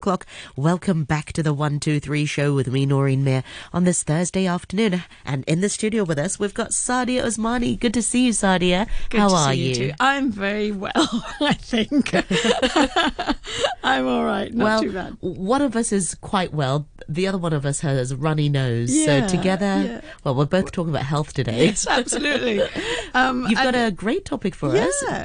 o'clock. 0.00 0.24
Welcome 0.56 1.04
back 1.04 1.30
to 1.34 1.42
the 1.42 1.52
123 1.52 2.24
show 2.24 2.54
with 2.54 2.68
me, 2.68 2.86
Noreen 2.86 3.22
Mayer, 3.22 3.42
on 3.70 3.84
this 3.84 4.02
Thursday 4.02 4.46
afternoon. 4.46 5.02
And 5.26 5.44
in 5.44 5.60
the 5.60 5.68
studio 5.68 6.04
with 6.04 6.18
us, 6.18 6.38
we've 6.38 6.54
got 6.54 6.70
Sadia 6.70 7.22
Osmani. 7.22 7.78
Good 7.78 7.92
to 7.92 8.02
see 8.02 8.24
you, 8.24 8.32
Sadia. 8.32 8.88
Good 9.10 9.20
How 9.20 9.28
to 9.28 9.34
are 9.34 9.52
see 9.52 9.68
you? 9.68 9.74
too. 9.74 9.92
I'm 10.00 10.32
very 10.32 10.72
well, 10.72 10.92
I 11.42 11.52
think. 11.52 12.14
I'm 13.84 14.06
all 14.06 14.24
right, 14.24 14.54
not 14.54 14.64
well, 14.64 14.82
too 14.82 14.92
bad. 14.92 15.16
one 15.20 15.60
of 15.60 15.76
us 15.76 15.92
is 15.92 16.14
quite 16.14 16.54
well. 16.54 16.88
The 17.06 17.26
other 17.26 17.36
one 17.38 17.52
of 17.52 17.66
us 17.66 17.80
has 17.80 18.10
a 18.10 18.16
runny 18.16 18.48
nose. 18.48 18.96
Yeah, 18.96 19.26
so 19.26 19.36
together, 19.36 19.82
yeah. 19.84 20.00
well, 20.24 20.34
we're 20.34 20.46
both 20.46 20.72
talking 20.72 20.94
about 20.94 21.04
health 21.04 21.34
today. 21.34 21.66
Yes, 21.66 21.86
absolutely. 21.86 22.62
Um, 23.12 23.44
You've 23.48 23.58
got 23.58 23.74
a 23.74 23.90
great 23.90 24.24
topic 24.24 24.54
for 24.54 24.68
us: 24.76 25.04
Yeah. 25.08 25.22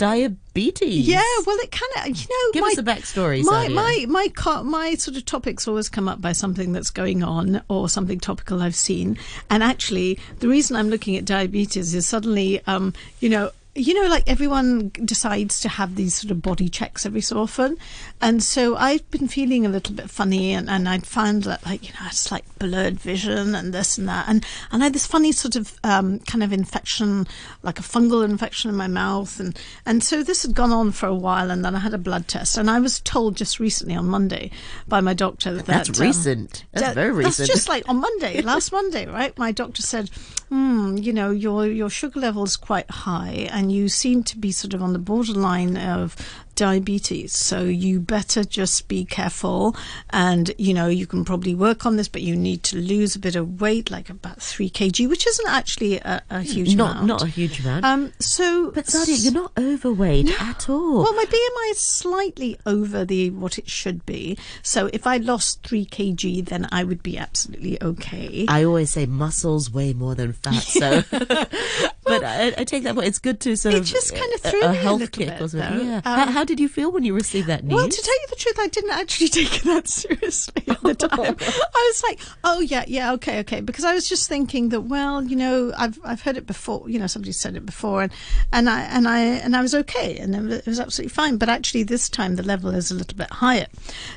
Diabetes. 0.56 1.08
Yeah, 1.08 1.22
well, 1.46 1.58
it 1.60 1.72
kind 1.72 2.10
of, 2.10 2.18
you 2.18 2.28
know, 2.30 2.52
Give 2.54 2.62
my, 2.62 2.68
us 2.70 2.78
a 2.78 2.84
backstory, 2.84 3.44
My 3.44 3.68
Sadia. 3.68 3.74
my 3.74 4.06
my 4.30 4.62
my 4.64 4.96
sort 4.96 5.18
of 5.18 5.26
topics 5.26 5.68
always 5.68 5.90
come 5.90 6.08
up 6.08 6.22
by 6.22 6.32
something 6.32 6.72
that's 6.72 6.90
going 6.90 7.24
on 7.24 7.62
or 7.68 7.90
something 7.90 8.20
topical 8.20 8.62
I've 8.62 8.76
seen. 8.76 9.18
And 9.50 9.62
actually, 9.64 10.20
the 10.40 10.48
reason 10.48 10.76
I'm 10.76 10.90
looking 10.90 11.16
at 11.18 11.26
diabetes 11.26 11.94
is 11.94 12.08
suddenly, 12.08 12.62
um, 12.68 12.94
you 13.20 13.30
know. 13.30 13.52
You 13.78 13.94
know, 14.02 14.10
like 14.10 14.24
everyone 14.26 14.90
decides 15.04 15.60
to 15.60 15.70
have 15.70 15.96
these 15.96 16.16
sort 16.16 16.32
of 16.32 16.42
body 16.42 16.70
checks 16.70 17.06
every 17.06 17.20
so 17.20 17.40
often. 17.40 17.78
And 18.22 18.42
so 18.42 18.78
I've 18.78 19.10
been 19.12 19.28
feeling 19.28 19.66
a 19.66 19.70
little 19.70 19.94
bit 19.94 20.10
funny 20.10 20.54
and, 20.54 20.70
and 20.70 20.88
I'd 20.88 21.06
found 21.06 21.44
that 21.44 21.66
like, 21.66 21.86
you 21.86 21.94
know, 21.94 22.08
it's 22.08 22.32
like 22.32 22.46
blurred 22.58 22.98
vision 22.98 23.54
and 23.54 23.74
this 23.74 23.98
and 23.98 24.08
that. 24.08 24.30
And, 24.30 24.46
and 24.72 24.82
I 24.82 24.86
had 24.86 24.94
this 24.94 25.06
funny 25.06 25.34
sort 25.34 25.58
of, 25.58 25.78
um, 25.84 26.20
kind 26.20 26.42
of 26.42 26.54
infection, 26.54 27.28
like 27.64 27.78
a 27.78 27.84
fungal 27.84 28.24
infection 28.24 28.70
in 28.70 28.78
my 28.78 28.88
mouth. 28.88 29.40
And, 29.42 29.60
and 29.86 30.02
so 30.02 30.24
this 30.24 30.44
had 30.44 30.56
gone 30.56 30.72
on 30.72 30.94
for 30.94 31.08
a 31.08 31.14
while 31.14 31.52
and 31.52 31.66
then 31.66 31.76
I 31.76 31.80
had 31.80 31.94
a 31.94 31.98
blood 31.98 32.30
test 32.30 32.58
and 32.58 32.72
I 32.72 32.80
was 32.80 33.02
told 33.02 33.36
just 33.36 33.60
recently 33.60 33.96
on 33.96 34.08
Monday 34.08 34.52
by 34.88 35.02
my 35.02 35.14
doctor 35.14 35.54
that 35.54 35.66
That's 35.66 36.00
um, 36.00 36.06
recent. 36.06 36.64
That's 36.72 36.88
that- 36.88 36.96
very 36.96 37.12
recent. 37.12 37.38
That's 37.38 37.50
just 37.50 37.68
like 37.68 37.88
on 37.90 37.98
Monday, 37.98 38.42
last 38.42 38.72
Monday, 38.72 39.06
right? 39.06 39.38
My 39.38 39.52
doctor 39.52 39.82
said, 39.82 40.10
hmm, 40.50 40.98
you 40.98 41.12
know, 41.12 41.32
your 41.32 41.66
your 41.66 41.90
sugar 41.90 42.20
level 42.20 42.44
is 42.44 42.56
quite 42.56 42.90
high, 42.90 43.48
and 43.52 43.65
you 43.70 43.90
seem 43.90 44.24
to 44.24 44.38
be 44.38 44.52
sort 44.52 44.74
of 44.74 44.82
on 44.82 44.94
the 44.94 45.00
borderline 45.00 45.78
of 45.78 46.16
diabetes. 46.56 47.34
So 47.34 47.64
you 47.64 48.00
better 48.00 48.44
just 48.44 48.88
be 48.88 49.06
careful, 49.06 49.76
and 50.10 50.52
you 50.58 50.74
know, 50.74 50.88
you 50.88 51.06
can 51.06 51.26
probably 51.26 51.54
work 51.54 51.86
on 51.86 51.98
this, 51.98 52.08
but 52.08 52.22
you 52.22 52.36
need 52.36 52.64
to 52.64 52.78
lose 52.78 53.16
a 53.16 53.20
bit 53.20 53.36
of 53.36 53.62
weight, 53.62 53.92
like 53.92 54.10
about 54.10 54.42
three 54.42 54.70
kg, 54.70 55.08
which 55.10 55.28
isn't 55.28 55.50
actually 55.50 55.98
a, 55.98 56.24
a 56.30 56.42
huge 56.42 56.76
not 56.76 56.92
amount. 56.92 57.08
not 57.08 57.22
a 57.22 57.28
huge 57.28 57.60
amount. 57.60 57.86
Um, 57.86 58.14
so, 58.20 58.72
but 58.72 58.86
Sadia, 58.86 59.24
you're 59.24 59.34
not 59.34 59.52
overweight 59.58 60.30
at 60.42 60.70
all. 60.70 61.04
well, 61.04 61.14
my 61.14 61.26
BMI 61.26 61.72
is 61.72 61.82
slightly 61.82 62.58
over 62.66 63.06
the 63.06 63.30
what 63.32 63.58
it 63.58 63.70
should 63.70 64.06
be. 64.06 64.38
So 64.64 64.90
if 64.94 65.06
I 65.06 65.18
lost 65.18 65.64
three 65.64 65.86
kg, 65.86 66.46
then 66.46 66.68
I 66.72 66.84
would 66.84 67.04
be 67.04 67.18
absolutely 67.18 67.82
okay. 67.82 68.46
I 68.48 68.64
always 68.64 68.92
say 68.92 69.06
muscles 69.06 69.70
weigh 69.70 69.94
more 69.94 70.16
than 70.16 70.34
fat, 70.34 70.64
so. 70.64 71.04
but 72.06 72.24
I, 72.24 72.54
I 72.58 72.64
take 72.64 72.84
that 72.84 72.96
point. 72.96 73.08
It's 73.08 73.20
good 73.20 73.40
to 73.42 73.56
sort 73.56 73.76
It 73.76 73.80
of 73.82 73.86
just 73.86 74.16
kind 74.16 74.34
of 74.34 74.42
threw 74.42 74.62
a, 74.64 74.72
me 74.72 74.78
a 74.78 74.82
health 74.82 75.12
kick 75.12 75.28
bit, 75.30 75.42
or 75.42 75.48
something. 75.48 75.78
though. 75.78 75.84
Yeah. 75.84 75.98
Um, 75.98 76.02
how, 76.20 76.26
how 76.32 76.44
did 76.44 76.60
you 76.60 76.70
feel 76.70 76.92
when 76.92 77.04
you 77.04 77.14
received 77.14 77.48
that 77.48 77.64
news? 77.64 77.74
Well, 77.76 77.88
to 77.90 78.02
tell 78.02 78.14
you 78.14 78.28
the 78.30 78.36
truth, 78.36 78.60
I 78.60 78.68
didn't 78.68 78.92
actually 78.92 79.28
take 79.40 79.58
it 79.58 79.64
that 79.64 79.88
seriously 79.88 80.64
at 80.68 80.82
the 80.82 80.94
time. 81.08 81.36
I 81.40 81.92
was 81.92 82.04
like, 82.04 82.20
"Oh 82.44 82.60
yeah, 82.62 82.86
yeah, 82.88 83.14
okay, 83.14 83.40
okay," 83.40 83.62
because 83.62 83.84
I 83.86 83.94
was 83.94 84.08
just 84.08 84.28
thinking 84.30 84.70
that, 84.70 84.82
well, 84.82 85.24
you 85.24 85.36
know, 85.36 85.74
I've 85.78 86.00
I've 86.04 86.22
heard 86.22 86.38
it 86.38 86.46
before. 86.48 86.90
You 86.90 87.00
know, 87.00 87.08
somebody 87.08 87.32
said 87.32 87.56
it 87.56 87.66
before, 87.66 88.04
and 88.04 88.12
and 88.54 88.70
I 88.70 88.82
and 88.84 89.08
I 89.08 89.20
and 89.20 89.56
I 89.56 89.62
was 89.62 89.74
okay, 89.76 90.18
and 90.18 90.36
it 90.36 90.42
was- 90.42 90.60
it 90.60 90.66
was 90.68 90.80
absolutely 90.80 91.10
fine. 91.14 91.38
But 91.38 91.50
actually, 91.50 91.84
this 91.84 92.10
time 92.10 92.36
the 92.36 92.44
level 92.44 92.70
is 92.74 92.92
a 92.92 92.96
little 92.96 93.18
bit 93.18 93.30
higher, 93.32 93.68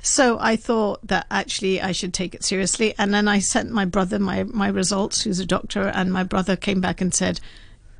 so 0.03 0.39
I 0.41 0.57
thought 0.57 1.07
that 1.07 1.27
actually 1.31 1.81
I 1.81 1.93
should 1.93 2.13
take 2.15 2.35
it 2.35 2.45
seriously. 2.45 2.95
And 2.99 3.13
then 3.13 3.29
I 3.29 3.39
sent 3.39 3.71
my 3.71 3.85
brother 3.85 4.19
my 4.19 4.45
my 4.45 4.69
results, 4.69 5.23
who's 5.23 5.39
a 5.41 5.47
doctor, 5.47 5.89
and 5.89 6.13
my 6.13 6.23
brother 6.25 6.57
came 6.57 6.81
back 6.81 7.01
and 7.01 7.13
said. 7.15 7.41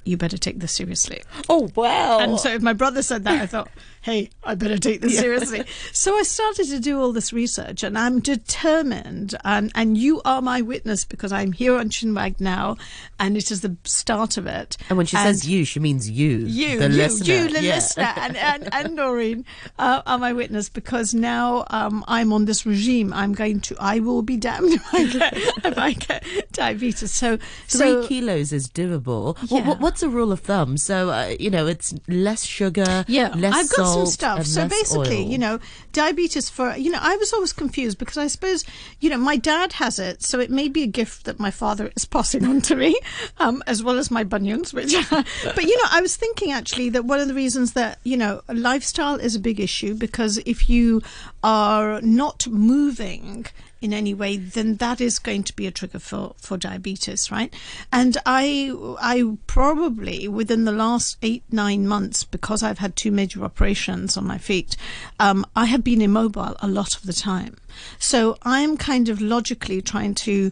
You 0.09 0.17
better 0.17 0.39
take 0.39 0.59
this 0.61 0.73
seriously. 0.73 1.23
oh 1.49 1.69
wow! 1.75 2.19
And 2.21 2.39
so 2.41 2.51
if 2.53 2.63
my 2.63 2.73
brother 2.73 3.03
said 3.03 3.25
that, 3.25 3.43
I 3.43 3.47
thought, 3.53 3.69
hey, 4.03 4.31
I 4.45 4.55
better 4.55 4.79
take 4.79 5.01
this 5.03 5.19
seriously. 5.19 5.65
So 5.93 6.17
I 6.17 6.23
started 6.23 6.67
to 6.69 6.81
do 6.81 7.01
all 7.01 7.13
this 7.13 7.33
research 7.33 7.83
and 7.83 7.99
I'm 7.99 8.21
determined 8.21 9.35
and, 9.45 9.71
and 9.75 9.99
you 9.99 10.23
are 10.25 10.41
my 10.41 10.63
witness 10.63 11.05
because 11.05 11.31
I'm 11.33 11.53
here 11.53 11.77
on 11.77 11.91
Chinwag 11.91 12.41
now 12.41 12.77
and 13.19 13.37
it 13.37 13.51
is 13.51 13.61
the 13.61 13.77
start 13.85 14.37
of 14.37 14.47
it. 14.47 14.77
and 14.89 14.97
when 14.97 15.07
she 15.07 15.17
says 15.17 15.47
you, 15.49 15.65
she 15.65 15.79
means 15.81 16.09
you, 16.09 16.39
you, 16.39 16.79
the 16.79 16.89
you, 16.89 16.97
listener. 16.97 17.35
you, 17.35 17.49
the 17.53 17.63
Yeah. 17.63 17.75
listener, 17.77 18.13
and, 18.17 18.37
and, 18.37 18.75
and 18.75 18.97
Noreen 18.97 19.45
uh, 19.79 20.03
are 20.07 20.19
my 20.19 20.33
witness 20.33 20.69
because 20.69 21.13
now 21.15 21.65
um, 21.71 22.05
I'm 22.09 22.33
on 22.33 22.47
this 22.47 22.65
regime. 22.65 23.13
I'm 23.13 23.35
going 23.35 23.61
to, 23.61 23.77
I 23.79 23.99
will 23.99 24.23
be 24.23 24.37
damned 24.37 24.73
if 24.75 24.95
I 24.95 25.05
get, 25.07 25.37
if 25.65 25.79
I 25.79 25.93
get 25.93 26.25
diabetes. 26.53 27.11
So, 27.13 27.37
Three 27.37 27.79
so 27.79 28.07
kilos 28.07 28.53
is 28.53 28.69
doable. 28.69 29.37
Yeah. 29.51 29.67
wha- 29.69 29.77
what's 29.99 30.03
a 30.05 30.17
rule 30.17 30.31
of 30.31 30.41
thumb? 30.41 30.77
So 30.77 31.11
uh, 31.11 31.35
you 31.41 31.51
know, 31.51 31.67
it's 31.67 31.93
less 32.07 32.45
sugar. 32.45 33.05
Yeah, 33.09 33.35
less 33.35 33.55
I've 33.55 33.71
got 33.77 33.93
some 33.93 34.07
stuff. 34.07 34.47
So 34.47 34.69
basically, 34.69 35.23
oil. 35.23 35.29
you 35.29 35.39
know, 35.39 35.59
diabetes 35.93 36.49
for 36.49 36.77
you 36.77 36.91
know, 36.93 37.01
I 37.03 37.17
was 37.17 37.33
always 37.33 37.53
confused 37.53 37.99
because 37.99 38.17
I 38.17 38.29
suppose 38.29 38.65
you 39.01 39.11
know 39.11 39.17
my 39.17 39.37
dad 39.37 39.73
has 39.75 39.99
it, 39.99 40.23
so 40.23 40.39
it 40.39 40.51
may 40.51 40.69
be 40.69 40.85
a 40.85 40.87
gift 40.87 41.25
that 41.25 41.41
my 41.41 41.51
father 41.51 41.91
is 41.97 42.05
passing 42.05 42.45
on 42.47 42.61
to 42.63 42.77
me, 42.77 42.97
um, 43.39 43.61
as 43.67 43.83
well 43.83 43.99
as 43.99 44.09
my 44.09 44.23
bunions. 44.23 44.73
Which, 44.73 44.95
but 45.11 45.65
you 45.65 45.77
know, 45.77 45.89
I 45.91 46.01
was 46.01 46.17
thinking 46.17 46.53
actually 46.53 46.91
that 46.91 47.05
one 47.05 47.19
of 47.19 47.27
the 47.27 47.35
reasons 47.35 47.73
that 47.73 47.99
you 48.05 48.17
know 48.17 48.43
lifestyle 48.49 49.17
is 49.17 49.35
a 49.35 49.41
big 49.41 49.59
issue 49.59 49.95
because 49.95 50.39
if 50.47 50.71
you 50.71 51.03
are 51.43 52.01
not 52.03 52.47
moving 52.47 53.47
in 53.81 53.93
any 53.93 54.15
way, 54.15 54.37
then 54.37 54.77
that 54.77 55.01
is 55.01 55.19
going 55.19 55.45
to 55.45 55.55
be 55.55 55.67
a 55.67 55.71
trigger 55.71 55.99
for, 55.99 56.35
for 56.39 56.57
diabetes, 56.57 57.31
right? 57.31 57.55
And 57.93 58.17
I, 58.27 58.73
I 59.01 59.37
probably 59.47 60.29
within 60.29 60.65
the 60.65 60.73
last 60.73 61.17
eight, 61.23 61.45
nine 61.51 61.87
months, 61.87 62.25
because 62.25 62.63
I've 62.63 62.79
had 62.79 62.97
two 62.97 63.11
major 63.11 63.45
operations 63.45 64.17
on 64.17 64.27
my 64.27 64.39
feet, 64.39 64.77
um, 65.21 65.47
I 65.55 65.67
have 65.67 65.85
been 65.85 66.03
immobile 66.03 66.57
a 66.61 66.69
lot 66.69 66.97
of 66.97 67.03
the 67.03 67.13
time. 67.13 67.57
So 67.99 68.37
I'm 68.43 68.77
kind 68.77 69.09
of 69.09 69.21
logically 69.21 69.81
trying 69.83 70.15
to 70.15 70.51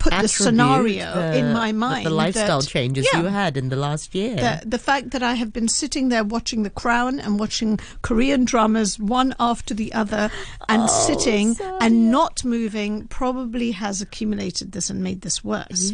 uh, 0.00 0.10
put 0.10 0.22
the 0.22 0.28
scenario 0.28 1.14
the- 1.14 1.38
in 1.38 1.52
my 1.52 1.72
mind. 1.72 2.06
The 2.06 2.10
lifestyle 2.10 2.60
that- 2.60 2.68
changes 2.68 3.06
yeah, 3.12 3.20
you 3.20 3.26
had 3.26 3.56
in 3.56 3.68
the 3.68 3.76
last 3.76 4.14
year. 4.14 4.36
the, 4.36 4.62
the 4.66 4.78
fact 4.78 5.10
that 5.10 5.22
I 5.22 5.34
have 5.34 5.52
been 5.52 5.68
sitting 5.68 6.08
there 6.08 6.24
watching 6.24 6.62
The 6.62 6.70
Crown 6.70 7.20
and 7.20 7.38
watching 7.38 7.78
Korean 8.02 8.44
dramas 8.44 8.98
one 8.98 9.34
after 9.38 9.74
the 9.74 9.92
other 9.92 10.30
and 10.68 10.88
sitting 10.88 11.56
and 11.80 12.10
not 12.10 12.44
moving 12.44 13.06
probably 13.08 13.72
has 13.72 14.00
accumulated 14.00 14.72
this 14.72 14.90
and 14.90 15.02
made 15.02 15.20
this 15.22 15.44
worse. 15.44 15.92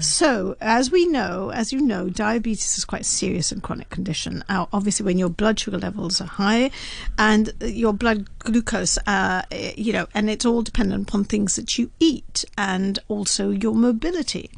So, 0.00 0.56
as 0.60 0.90
we 0.90 1.06
know, 1.06 1.50
as 1.50 1.72
you 1.72 1.80
know, 1.80 2.08
diabetes 2.08 2.78
is 2.78 2.84
quite 2.84 3.04
serious 3.04 3.50
and 3.52 3.62
chronic 3.62 3.90
condition. 3.90 4.44
Now, 4.48 4.68
obviously, 4.72 5.04
when 5.04 5.18
your 5.18 5.28
blood 5.28 5.58
sugar 5.58 5.78
levels 5.78 6.20
are 6.20 6.26
high 6.26 6.70
and 7.18 7.52
your 7.60 7.92
blood 7.92 8.28
glucose, 8.38 8.98
uh, 9.06 9.42
you 9.76 9.92
know, 9.92 10.06
and 10.14 10.30
it's 10.30 10.44
all 10.44 10.62
dependent 10.62 11.08
upon 11.08 11.24
things 11.24 11.56
that 11.56 11.78
you 11.78 11.90
eat 12.00 12.44
and 12.56 12.98
also 13.08 13.47
your 13.50 13.74
mobility. 13.74 14.50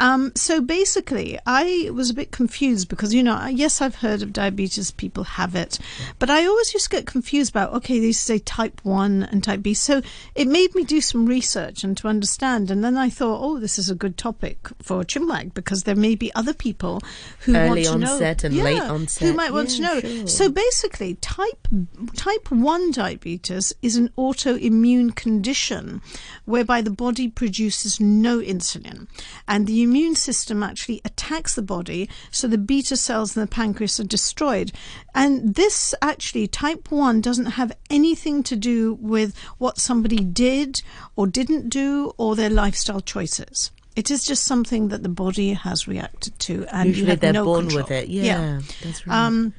Um, 0.00 0.32
so 0.36 0.60
basically, 0.60 1.38
I 1.46 1.90
was 1.92 2.10
a 2.10 2.14
bit 2.14 2.30
confused 2.30 2.88
because, 2.88 3.12
you 3.12 3.22
know, 3.22 3.46
yes, 3.46 3.80
I've 3.80 3.96
heard 3.96 4.22
of 4.22 4.32
diabetes, 4.32 4.90
people 4.92 5.24
have 5.24 5.54
it, 5.54 5.78
but 6.18 6.30
I 6.30 6.46
always 6.46 6.70
just 6.72 6.90
get 6.90 7.06
confused 7.06 7.50
about, 7.50 7.72
okay, 7.74 7.98
they 7.98 8.12
say 8.12 8.38
type 8.38 8.80
1 8.84 9.24
and 9.24 9.42
type 9.42 9.62
B. 9.62 9.74
So 9.74 10.00
it 10.34 10.46
made 10.46 10.74
me 10.74 10.84
do 10.84 11.00
some 11.00 11.26
research 11.26 11.82
and 11.82 11.96
to 11.96 12.08
understand. 12.08 12.70
And 12.70 12.84
then 12.84 12.96
I 12.96 13.10
thought, 13.10 13.40
oh, 13.42 13.58
this 13.58 13.78
is 13.78 13.90
a 13.90 13.94
good 13.94 14.16
topic 14.16 14.68
for 14.82 15.02
Chinwag 15.02 15.54
because 15.54 15.82
there 15.82 15.96
may 15.96 16.14
be 16.14 16.32
other 16.34 16.54
people 16.54 17.02
who 17.40 17.56
Early 17.56 17.68
want 17.68 17.84
to 17.84 17.98
know. 17.98 18.12
onset 18.12 18.44
and 18.44 18.54
Yeah, 18.54 18.64
late 18.64 18.82
Who 19.18 19.32
might 19.34 19.52
want 19.52 19.70
to 19.70 19.82
know. 19.82 20.00
sure. 20.00 20.26
So 20.28 20.48
basically, 20.48 21.14
type 21.16 21.66
type 22.14 22.50
one 22.50 22.90
diabetes 22.92 23.72
is 23.82 23.96
an 23.96 24.10
autoimmune 24.16 25.14
condition 25.14 26.02
whereby 26.44 26.82
the 26.82 26.90
body 26.90 27.28
produces 27.28 27.98
no 28.00 28.38
insulin, 28.38 29.06
and 29.46 29.66
the 29.66 29.87
immune 29.88 30.14
system 30.14 30.62
actually 30.62 31.00
attacks 31.04 31.54
the 31.54 31.62
body, 31.62 32.08
so 32.30 32.46
the 32.46 32.58
beta 32.58 32.96
cells 32.96 33.34
in 33.36 33.40
the 33.40 33.46
pancreas 33.48 33.98
are 33.98 34.04
destroyed. 34.04 34.70
And 35.14 35.54
this 35.54 35.94
actually, 36.02 36.46
type 36.46 36.90
one, 36.90 37.20
doesn't 37.20 37.52
have 37.60 37.72
anything 37.90 38.42
to 38.44 38.56
do 38.56 38.94
with 39.00 39.36
what 39.58 39.78
somebody 39.78 40.18
did 40.18 40.82
or 41.16 41.26
didn't 41.26 41.70
do 41.70 42.12
or 42.18 42.36
their 42.36 42.50
lifestyle 42.50 43.00
choices. 43.00 43.70
It 43.96 44.10
is 44.10 44.24
just 44.24 44.44
something 44.44 44.88
that 44.88 45.02
the 45.02 45.08
body 45.08 45.54
has 45.54 45.88
reacted 45.88 46.38
to, 46.40 46.66
and 46.70 46.84
you 46.88 46.90
Usually 46.94 47.10
have 47.10 47.20
they're 47.20 47.32
no 47.32 47.44
born 47.44 47.62
control. 47.66 47.82
with 47.82 47.90
it. 47.90 48.08
Yeah, 48.08 48.60
that's 48.82 49.04
right. 49.06 49.26
Um, 49.26 49.54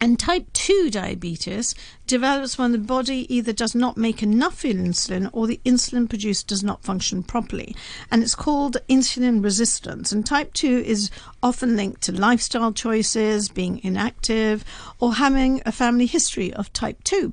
and 0.00 0.18
type 0.18 0.52
2 0.52 0.90
diabetes 0.90 1.74
develops 2.06 2.58
when 2.58 2.72
the 2.72 2.78
body 2.78 3.32
either 3.34 3.52
does 3.52 3.74
not 3.74 3.96
make 3.96 4.22
enough 4.22 4.62
insulin 4.62 5.30
or 5.32 5.46
the 5.46 5.60
insulin 5.64 6.08
produced 6.08 6.46
does 6.46 6.62
not 6.62 6.82
function 6.82 7.22
properly. 7.22 7.74
And 8.10 8.22
it's 8.22 8.34
called 8.34 8.76
insulin 8.88 9.42
resistance. 9.42 10.12
And 10.12 10.24
type 10.24 10.52
2 10.52 10.82
is 10.86 11.10
often 11.42 11.76
linked 11.76 12.02
to 12.02 12.12
lifestyle 12.12 12.72
choices, 12.72 13.48
being 13.48 13.80
inactive, 13.84 14.64
or 14.98 15.14
having 15.14 15.62
a 15.66 15.72
family 15.72 16.06
history 16.06 16.52
of 16.52 16.72
type 16.72 17.02
2. 17.04 17.32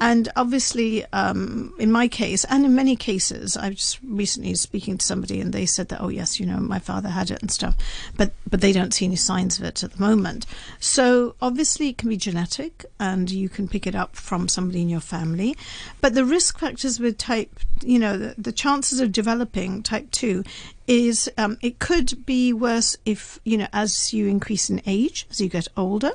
And 0.00 0.28
obviously, 0.34 1.04
um, 1.12 1.74
in 1.78 1.92
my 1.92 2.08
case, 2.08 2.44
and 2.46 2.64
in 2.64 2.74
many 2.74 2.96
cases, 2.96 3.56
I 3.56 3.68
was 3.68 4.00
recently 4.02 4.54
speaking 4.56 4.98
to 4.98 5.06
somebody 5.06 5.40
and 5.40 5.52
they 5.52 5.64
said 5.64 5.88
that, 5.90 6.00
oh, 6.00 6.08
yes, 6.08 6.40
you 6.40 6.46
know, 6.46 6.58
my 6.58 6.80
father 6.80 7.08
had 7.08 7.30
it 7.30 7.40
and 7.40 7.50
stuff, 7.50 7.76
but, 8.16 8.32
but 8.50 8.60
they 8.60 8.72
don't 8.72 8.92
see 8.92 9.04
any 9.04 9.16
signs 9.16 9.58
of 9.58 9.64
it 9.64 9.84
at 9.84 9.92
the 9.92 10.00
moment. 10.00 10.44
So 10.80 11.36
obviously, 11.40 11.90
it 11.90 11.98
can 11.98 12.08
be 12.08 12.16
genetic 12.16 12.84
and 12.98 13.30
you 13.30 13.48
can 13.48 13.68
pick 13.68 13.86
it 13.86 13.94
up 13.94 14.16
from 14.16 14.48
somebody 14.48 14.82
in 14.82 14.88
your 14.88 15.00
family. 15.00 15.56
But 16.00 16.14
the 16.14 16.24
risk 16.24 16.58
factors 16.58 16.98
with 16.98 17.16
type, 17.16 17.60
you 17.82 18.00
know, 18.00 18.16
the, 18.18 18.34
the 18.36 18.52
chances 18.52 18.98
of 18.98 19.12
developing 19.12 19.84
type 19.84 20.10
2 20.10 20.42
is 20.86 21.30
um, 21.38 21.58
it 21.60 21.78
could 21.78 22.24
be 22.26 22.52
worse 22.52 22.96
if, 23.04 23.38
you 23.44 23.56
know, 23.56 23.68
as 23.72 24.12
you 24.12 24.26
increase 24.26 24.70
in 24.70 24.82
age, 24.86 25.26
as 25.30 25.40
you 25.40 25.48
get 25.48 25.68
older. 25.76 26.12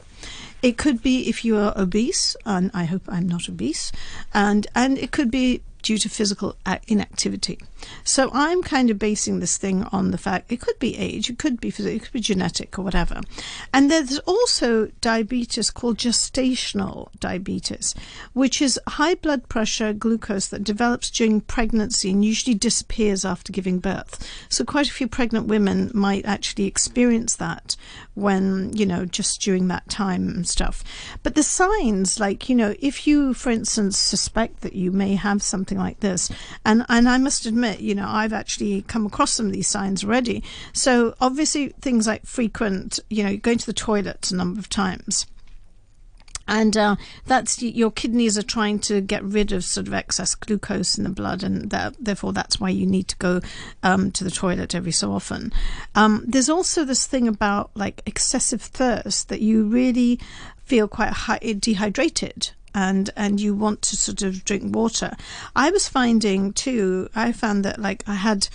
It 0.61 0.77
could 0.77 1.03
be 1.03 1.29
if 1.29 1.45
you 1.45 1.57
are 1.57 1.73
obese, 1.77 2.35
and 2.45 2.71
I 2.73 2.85
hope 2.85 3.03
I'm 3.07 3.27
not 3.27 3.47
obese, 3.47 3.91
and 4.33 4.65
and 4.73 4.97
it 4.97 5.11
could 5.11 5.29
be 5.29 5.61
due 5.83 5.99
to 5.99 6.09
physical 6.09 6.55
inactivity. 6.87 7.59
So 8.03 8.29
I'm 8.33 8.63
kind 8.63 8.89
of 8.89 8.99
basing 8.99 9.39
this 9.39 9.57
thing 9.57 9.83
on 9.91 10.11
the 10.11 10.17
fact 10.17 10.51
it 10.51 10.61
could 10.61 10.79
be 10.79 10.97
age, 10.97 11.29
it 11.29 11.37
could 11.37 11.59
be 11.59 11.69
it 11.69 12.03
could 12.03 12.13
be 12.13 12.19
genetic 12.19 12.77
or 12.77 12.81
whatever. 12.83 13.21
And 13.73 13.91
there's 13.91 14.19
also 14.19 14.87
diabetes 15.01 15.71
called 15.71 15.97
gestational 15.97 17.09
diabetes, 17.19 17.93
which 18.33 18.61
is 18.61 18.79
high 18.87 19.15
blood 19.15 19.49
pressure 19.49 19.93
glucose 19.93 20.47
that 20.47 20.63
develops 20.63 21.09
during 21.09 21.41
pregnancy 21.41 22.11
and 22.11 22.23
usually 22.23 22.55
disappears 22.55 23.25
after 23.25 23.51
giving 23.51 23.79
birth. 23.79 24.27
So 24.49 24.63
quite 24.63 24.87
a 24.87 24.93
few 24.93 25.07
pregnant 25.07 25.47
women 25.47 25.91
might 25.93 26.25
actually 26.25 26.65
experience 26.65 27.35
that 27.35 27.75
when, 28.17 28.75
you 28.75 28.85
know, 28.85 29.05
just 29.05 29.41
during 29.41 29.67
that 29.67 29.87
time 29.89 30.27
and 30.27 30.47
stuff. 30.47 30.83
But 31.21 31.35
the 31.35 31.43
signs, 31.43 32.19
like, 32.19 32.49
you 32.49 32.55
know, 32.55 32.73
if 32.79 33.05
you, 33.05 33.35
for 33.35 33.51
instance, 33.51 33.97
suspect 33.97 34.61
that 34.61 34.73
you 34.73 34.91
may 34.91 35.13
have 35.15 35.43
something 35.43 35.77
like 35.77 35.99
this, 35.99 36.31
and, 36.65 36.83
and 36.89 37.07
I 37.07 37.19
must 37.19 37.45
admit, 37.45 37.66
you 37.75 37.95
know, 37.95 38.07
I've 38.07 38.33
actually 38.33 38.81
come 38.83 39.05
across 39.05 39.33
some 39.33 39.47
of 39.47 39.51
these 39.51 39.67
signs 39.67 40.03
already. 40.03 40.43
So 40.73 41.15
obviously 41.19 41.69
things 41.81 42.07
like 42.07 42.25
frequent, 42.25 42.99
you 43.09 43.23
know, 43.23 43.37
going 43.37 43.57
to 43.57 43.65
the 43.65 43.73
toilet 43.73 44.31
a 44.31 44.35
number 44.35 44.59
of 44.59 44.69
times. 44.69 45.25
And 46.47 46.77
uh, 46.77 46.95
that's 47.25 47.61
your 47.61 47.91
kidneys 47.91 48.37
are 48.37 48.43
trying 48.43 48.79
to 48.79 49.01
get 49.01 49.23
rid 49.23 49.51
of 49.51 49.65
sort 49.65 49.87
of 49.87 49.93
excess 49.93 50.33
glucose 50.33 50.97
in 50.97 51.03
the 51.03 51.09
blood, 51.09 51.43
and 51.43 51.69
that, 51.71 51.95
therefore 51.99 52.31
that's 52.31 52.57
why 52.57 52.69
you 52.69 52.85
need 52.85 53.09
to 53.09 53.17
go 53.17 53.41
um, 53.83 54.11
to 54.11 54.23
the 54.23 54.31
toilet 54.31 54.73
every 54.73 54.93
so 54.93 55.11
often. 55.11 55.51
Um, 55.93 56.23
there's 56.25 56.47
also 56.47 56.85
this 56.85 57.05
thing 57.05 57.27
about 57.27 57.71
like 57.75 58.01
excessive 58.05 58.61
thirst 58.61 59.27
that 59.27 59.41
you 59.41 59.65
really 59.65 60.21
feel 60.63 60.87
quite 60.87 61.13
dehydrated 61.59 62.51
and 62.73 63.09
and 63.15 63.39
you 63.39 63.53
want 63.55 63.81
to 63.83 63.95
sort 63.95 64.21
of 64.21 64.43
drink 64.45 64.75
water. 64.75 65.15
I 65.55 65.71
was 65.71 65.87
finding 65.87 66.53
too. 66.53 67.09
I 67.15 67.31
found 67.31 67.65
that 67.65 67.79
like 67.79 68.03
I 68.07 68.15
had 68.15 68.49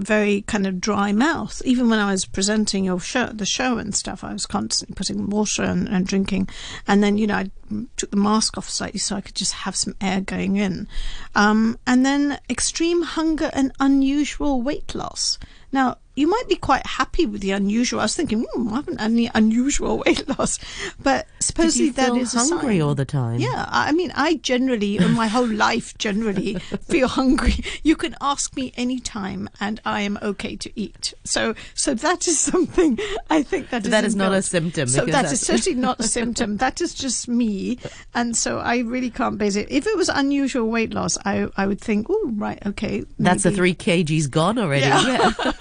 very 0.00 0.42
kind 0.42 0.66
of 0.66 0.80
dry 0.80 1.12
mouth. 1.12 1.62
Even 1.64 1.88
when 1.88 1.98
I 1.98 2.10
was 2.10 2.24
presenting 2.24 2.84
your 2.84 3.00
show, 3.00 3.26
the 3.26 3.46
show 3.46 3.78
and 3.78 3.94
stuff, 3.94 4.24
I 4.24 4.32
was 4.32 4.46
constantly 4.46 4.94
putting 4.94 5.28
water 5.28 5.62
and, 5.62 5.88
and, 5.88 6.06
drinking. 6.06 6.48
And 6.88 7.02
then, 7.02 7.18
you 7.18 7.26
know, 7.26 7.36
I 7.36 7.50
took 7.96 8.10
the 8.10 8.16
mask 8.16 8.58
off 8.58 8.68
slightly 8.68 8.98
so 8.98 9.16
I 9.16 9.20
could 9.20 9.34
just 9.34 9.52
have 9.52 9.76
some 9.76 9.94
air 10.00 10.20
going 10.20 10.56
in. 10.56 10.88
Um, 11.34 11.78
and 11.86 12.04
then 12.04 12.38
extreme 12.48 13.02
hunger 13.02 13.50
and 13.52 13.72
unusual 13.78 14.62
weight 14.62 14.94
loss. 14.94 15.38
Now, 15.72 15.98
you 16.16 16.26
might 16.26 16.48
be 16.48 16.56
quite 16.56 16.84
happy 16.86 17.24
with 17.24 17.40
the 17.40 17.52
unusual. 17.52 18.00
I 18.00 18.04
was 18.04 18.16
thinking, 18.16 18.44
hmm, 18.52 18.72
I 18.72 18.76
haven't 18.76 19.00
had 19.00 19.10
any 19.10 19.30
unusual 19.34 19.98
weight 20.04 20.28
loss, 20.38 20.58
but 21.02 21.26
supposedly 21.38 21.90
that 21.90 22.14
is 22.16 22.34
hungry 22.34 22.80
all 22.80 22.94
the 22.94 23.04
time. 23.04 23.40
Yeah, 23.40 23.66
I 23.68 23.92
mean, 23.92 24.12
I 24.14 24.34
generally, 24.36 24.98
in 24.98 25.12
my 25.12 25.28
whole 25.28 25.48
life, 25.48 25.96
generally 25.98 26.54
feel 26.88 27.08
hungry. 27.08 27.54
You 27.82 27.96
can 27.96 28.16
ask 28.20 28.54
me 28.56 28.72
any 28.76 28.98
time, 28.98 29.48
and 29.60 29.80
I 29.84 30.02
am 30.02 30.18
okay 30.20 30.56
to 30.56 30.70
eat. 30.78 31.14
So, 31.24 31.54
so 31.74 31.94
that 31.94 32.26
is 32.26 32.38
something 32.38 32.98
I 33.30 33.42
think 33.42 33.70
that 33.70 33.84
is 33.84 33.90
that 33.90 34.04
is 34.04 34.16
not 34.16 34.32
a 34.32 34.42
symptom. 34.42 34.88
So 34.88 35.06
that 35.06 35.32
is 35.32 35.40
certainly 35.40 35.80
not 35.80 36.00
a 36.00 36.04
symptom. 36.04 36.58
That 36.58 36.80
is 36.80 36.92
just 36.92 37.28
me, 37.28 37.78
and 38.14 38.36
so 38.36 38.58
I 38.58 38.78
really 38.78 39.10
can't 39.10 39.38
base 39.38 39.56
it. 39.56 39.70
If 39.70 39.86
it 39.86 39.96
was 39.96 40.08
unusual 40.08 40.68
weight 40.68 40.92
loss, 40.92 41.16
I 41.24 41.48
I 41.56 41.66
would 41.66 41.80
think, 41.80 42.08
oh 42.10 42.30
right, 42.34 42.60
okay, 42.66 42.98
maybe. 42.98 43.06
that's 43.18 43.44
the 43.44 43.52
three 43.52 43.74
kgs 43.74 44.28
gone 44.28 44.58
already. 44.58 44.86
Yeah. 44.86 45.32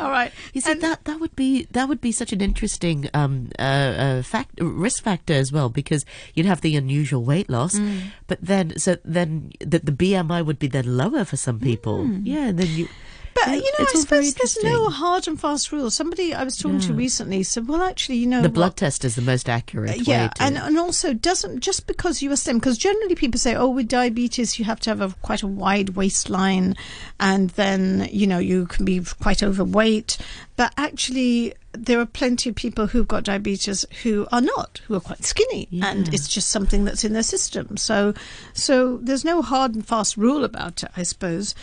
All 0.00 0.10
right. 0.10 0.32
You 0.54 0.60
see, 0.60 0.72
and 0.72 0.80
that 0.80 1.04
that 1.04 1.20
would 1.20 1.36
be 1.36 1.64
that 1.72 1.88
would 1.88 2.00
be 2.00 2.10
such 2.12 2.32
an 2.32 2.40
interesting 2.40 3.08
um, 3.12 3.50
uh, 3.58 3.62
uh, 3.62 4.22
fact 4.22 4.58
risk 4.60 5.04
factor 5.04 5.34
as 5.34 5.52
well 5.52 5.68
because 5.68 6.04
you'd 6.34 6.46
have 6.46 6.62
the 6.62 6.74
unusual 6.76 7.22
weight 7.22 7.50
loss, 7.50 7.78
mm. 7.78 8.10
but 8.26 8.38
then 8.40 8.78
so 8.78 8.96
then 9.04 9.52
the, 9.60 9.78
the 9.78 9.92
BMI 9.92 10.44
would 10.44 10.58
be 10.58 10.68
then 10.68 10.96
lower 10.96 11.24
for 11.24 11.36
some 11.36 11.60
people. 11.60 12.04
Mm. 12.06 12.22
Yeah, 12.24 12.48
and 12.48 12.58
then 12.58 12.68
you. 12.68 12.88
But 13.34 13.48
you 13.48 13.72
know, 13.78 13.86
I 13.88 13.98
suppose 13.98 14.34
there's 14.34 14.62
no 14.62 14.88
hard 14.90 15.28
and 15.28 15.40
fast 15.40 15.72
rule. 15.72 15.90
Somebody 15.90 16.34
I 16.34 16.44
was 16.44 16.56
talking 16.56 16.80
yeah. 16.80 16.88
to 16.88 16.94
recently 16.94 17.42
said, 17.42 17.68
"Well, 17.68 17.82
actually, 17.82 18.16
you 18.16 18.26
know, 18.26 18.42
the 18.42 18.48
blood 18.48 18.76
test 18.76 19.04
is 19.04 19.14
the 19.14 19.22
most 19.22 19.48
accurate." 19.48 20.00
Uh, 20.00 20.02
yeah, 20.04 20.30
and 20.40 20.58
and 20.58 20.78
also 20.78 21.14
doesn't 21.14 21.60
just 21.60 21.86
because 21.86 22.22
you 22.22 22.32
are 22.32 22.36
slim, 22.36 22.58
because 22.58 22.76
generally 22.76 23.14
people 23.14 23.38
say, 23.38 23.54
"Oh, 23.54 23.68
with 23.68 23.88
diabetes, 23.88 24.58
you 24.58 24.64
have 24.64 24.80
to 24.80 24.90
have 24.90 25.00
a 25.00 25.14
quite 25.22 25.42
a 25.42 25.46
wide 25.46 25.90
waistline, 25.90 26.76
and 27.18 27.50
then 27.50 28.08
you 28.12 28.26
know 28.26 28.38
you 28.38 28.66
can 28.66 28.84
be 28.84 29.02
quite 29.20 29.42
overweight." 29.42 30.18
But 30.56 30.72
actually, 30.76 31.54
there 31.72 32.00
are 32.00 32.06
plenty 32.06 32.50
of 32.50 32.56
people 32.56 32.88
who've 32.88 33.06
got 33.08 33.24
diabetes 33.24 33.84
who 34.02 34.26
are 34.32 34.40
not, 34.40 34.80
who 34.86 34.94
are 34.94 35.00
quite 35.00 35.24
skinny, 35.24 35.68
yeah. 35.70 35.90
and 35.90 36.12
it's 36.12 36.28
just 36.28 36.48
something 36.48 36.84
that's 36.84 37.04
in 37.04 37.12
their 37.12 37.22
system. 37.22 37.76
So, 37.76 38.14
so 38.52 38.98
there's 38.98 39.24
no 39.24 39.42
hard 39.42 39.74
and 39.74 39.86
fast 39.86 40.16
rule 40.16 40.44
about 40.44 40.82
it, 40.82 40.90
I 40.96 41.02
suppose. 41.04 41.54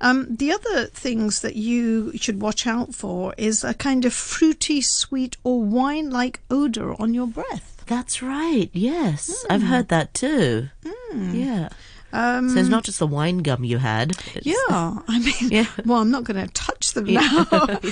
Um, 0.00 0.26
the 0.36 0.52
other 0.52 0.86
things 0.86 1.40
that 1.40 1.56
you 1.56 2.16
should 2.16 2.40
watch 2.40 2.66
out 2.66 2.94
for 2.94 3.34
is 3.36 3.64
a 3.64 3.74
kind 3.74 4.04
of 4.04 4.12
fruity, 4.12 4.80
sweet, 4.80 5.36
or 5.42 5.62
wine-like 5.62 6.40
odor 6.50 7.00
on 7.00 7.14
your 7.14 7.26
breath. 7.26 7.82
That's 7.86 8.22
right. 8.22 8.68
Yes, 8.72 9.44
mm. 9.44 9.54
I've 9.54 9.62
heard 9.62 9.88
that 9.88 10.12
too. 10.12 10.68
Mm. 10.84 11.34
Yeah. 11.34 11.68
Um, 12.16 12.48
so 12.48 12.58
it's 12.58 12.70
not 12.70 12.82
just 12.82 12.98
the 12.98 13.06
wine 13.06 13.38
gum 13.38 13.62
you 13.62 13.76
had. 13.76 14.12
It's, 14.34 14.46
yeah, 14.46 14.54
I 15.06 15.18
mean, 15.18 15.34
yeah. 15.52 15.66
well, 15.84 16.00
I'm 16.00 16.10
not 16.10 16.24
going 16.24 16.42
to 16.42 16.50
touch 16.54 16.94
them 16.94 17.12
now. 17.12 17.46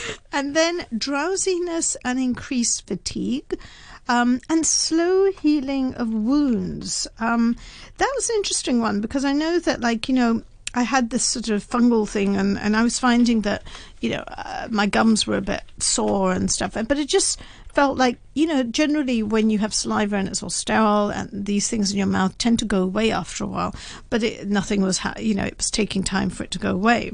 and 0.32 0.56
then 0.56 0.87
drowsiness 0.97 1.94
and 2.06 2.19
increased 2.19 2.87
fatigue. 2.87 3.59
Um, 4.06 4.41
and 4.50 4.67
slow 4.67 5.31
healing 5.32 5.94
of 5.94 6.09
wounds. 6.11 7.06
Um, 7.19 7.56
that 7.97 8.12
was 8.15 8.29
an 8.29 8.37
interesting 8.37 8.81
one 8.81 9.00
because 9.00 9.25
I 9.25 9.32
know 9.32 9.59
that, 9.61 9.81
like, 9.81 10.09
you 10.09 10.15
know, 10.15 10.43
I 10.75 10.82
had 10.82 11.09
this 11.09 11.25
sort 11.25 11.49
of 11.49 11.67
fungal 11.67 12.07
thing, 12.07 12.37
and, 12.37 12.59
and 12.59 12.76
I 12.76 12.83
was 12.83 12.99
finding 12.99 13.43
that, 13.43 13.62
you 14.00 14.11
know, 14.11 14.25
uh, 14.28 14.69
my 14.71 14.87
gums 14.87 15.26
were 15.26 15.38
a 15.38 15.43
bit 15.43 15.62
sore 15.78 16.33
and 16.33 16.50
stuff. 16.50 16.75
But 16.75 16.99
it 16.99 17.09
just 17.09 17.40
felt 17.75 17.99
like, 17.99 18.19
you 18.35 18.47
know, 18.47 18.62
generally 18.62 19.23
when 19.23 19.50
you 19.50 19.59
have 19.59 19.75
saliva 19.75 20.16
and 20.16 20.28
it's 20.28 20.43
all 20.43 20.50
sterile 20.50 21.11
and 21.11 21.28
these 21.33 21.69
things 21.69 21.90
in 21.90 21.99
your 21.99 22.07
mouth 22.07 22.37
tend 22.38 22.59
to 22.61 22.64
go 22.64 22.83
away 22.83 23.11
after 23.11 23.45
a 23.45 23.47
while, 23.47 23.75
but 24.11 24.23
it, 24.23 24.49
nothing 24.49 24.83
was, 24.83 24.99
ha- 24.99 25.14
you 25.19 25.35
know, 25.35 25.45
it 25.45 25.57
was 25.57 25.71
taking 25.71 26.02
time 26.02 26.31
for 26.31 26.45
it 26.45 26.50
to 26.52 26.59
go 26.59 26.71
away. 26.71 27.12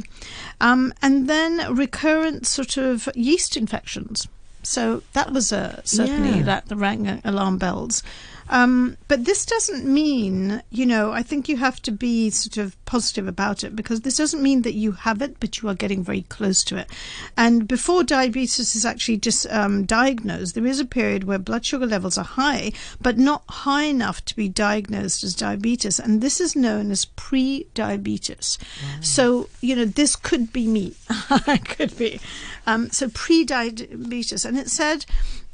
Um, 0.60 0.92
and 1.02 1.28
then 1.28 1.74
recurrent 1.74 2.46
sort 2.46 2.76
of 2.76 3.08
yeast 3.14 3.56
infections. 3.56 4.28
So 4.62 5.02
that 5.14 5.32
was 5.32 5.52
a, 5.52 5.80
certainly 5.84 6.38
yeah. 6.38 6.44
that 6.44 6.68
the 6.68 6.76
rang 6.76 7.20
alarm 7.24 7.58
bells. 7.58 8.02
Um, 8.50 8.96
but 9.06 9.24
this 9.24 9.46
doesn't 9.46 9.84
mean, 9.86 10.62
you 10.70 10.84
know, 10.84 11.12
I 11.12 11.22
think 11.22 11.48
you 11.48 11.56
have 11.56 11.80
to 11.82 11.92
be 11.92 12.30
sort 12.30 12.56
of 12.56 12.76
positive 12.84 13.28
about 13.28 13.62
it 13.62 13.76
because 13.76 14.00
this 14.00 14.16
doesn't 14.16 14.42
mean 14.42 14.62
that 14.62 14.74
you 14.74 14.92
have 14.92 15.22
it, 15.22 15.38
but 15.38 15.62
you 15.62 15.68
are 15.68 15.74
getting 15.74 16.02
very 16.02 16.22
close 16.22 16.64
to 16.64 16.76
it. 16.76 16.90
And 17.36 17.68
before 17.68 18.02
diabetes 18.02 18.74
is 18.74 18.84
actually 18.84 19.18
just 19.18 19.46
um, 19.50 19.84
diagnosed, 19.84 20.56
there 20.56 20.66
is 20.66 20.80
a 20.80 20.84
period 20.84 21.24
where 21.24 21.38
blood 21.38 21.64
sugar 21.64 21.86
levels 21.86 22.18
are 22.18 22.24
high, 22.24 22.72
but 23.00 23.16
not 23.16 23.44
high 23.48 23.84
enough 23.84 24.24
to 24.24 24.36
be 24.36 24.48
diagnosed 24.48 25.22
as 25.22 25.36
diabetes. 25.36 26.00
And 26.00 26.20
this 26.20 26.40
is 26.40 26.56
known 26.56 26.90
as 26.90 27.04
pre 27.04 27.68
diabetes. 27.74 28.58
Wow. 28.82 28.98
So, 29.00 29.48
you 29.60 29.76
know, 29.76 29.84
this 29.84 30.16
could 30.16 30.52
be 30.52 30.66
me. 30.66 30.94
it 31.30 31.64
could 31.68 31.96
be. 31.96 32.20
Um, 32.66 32.90
so 32.90 33.08
pre 33.08 33.44
diabetes. 33.44 34.44
And 34.44 34.58
it 34.58 34.68
said, 34.68 35.06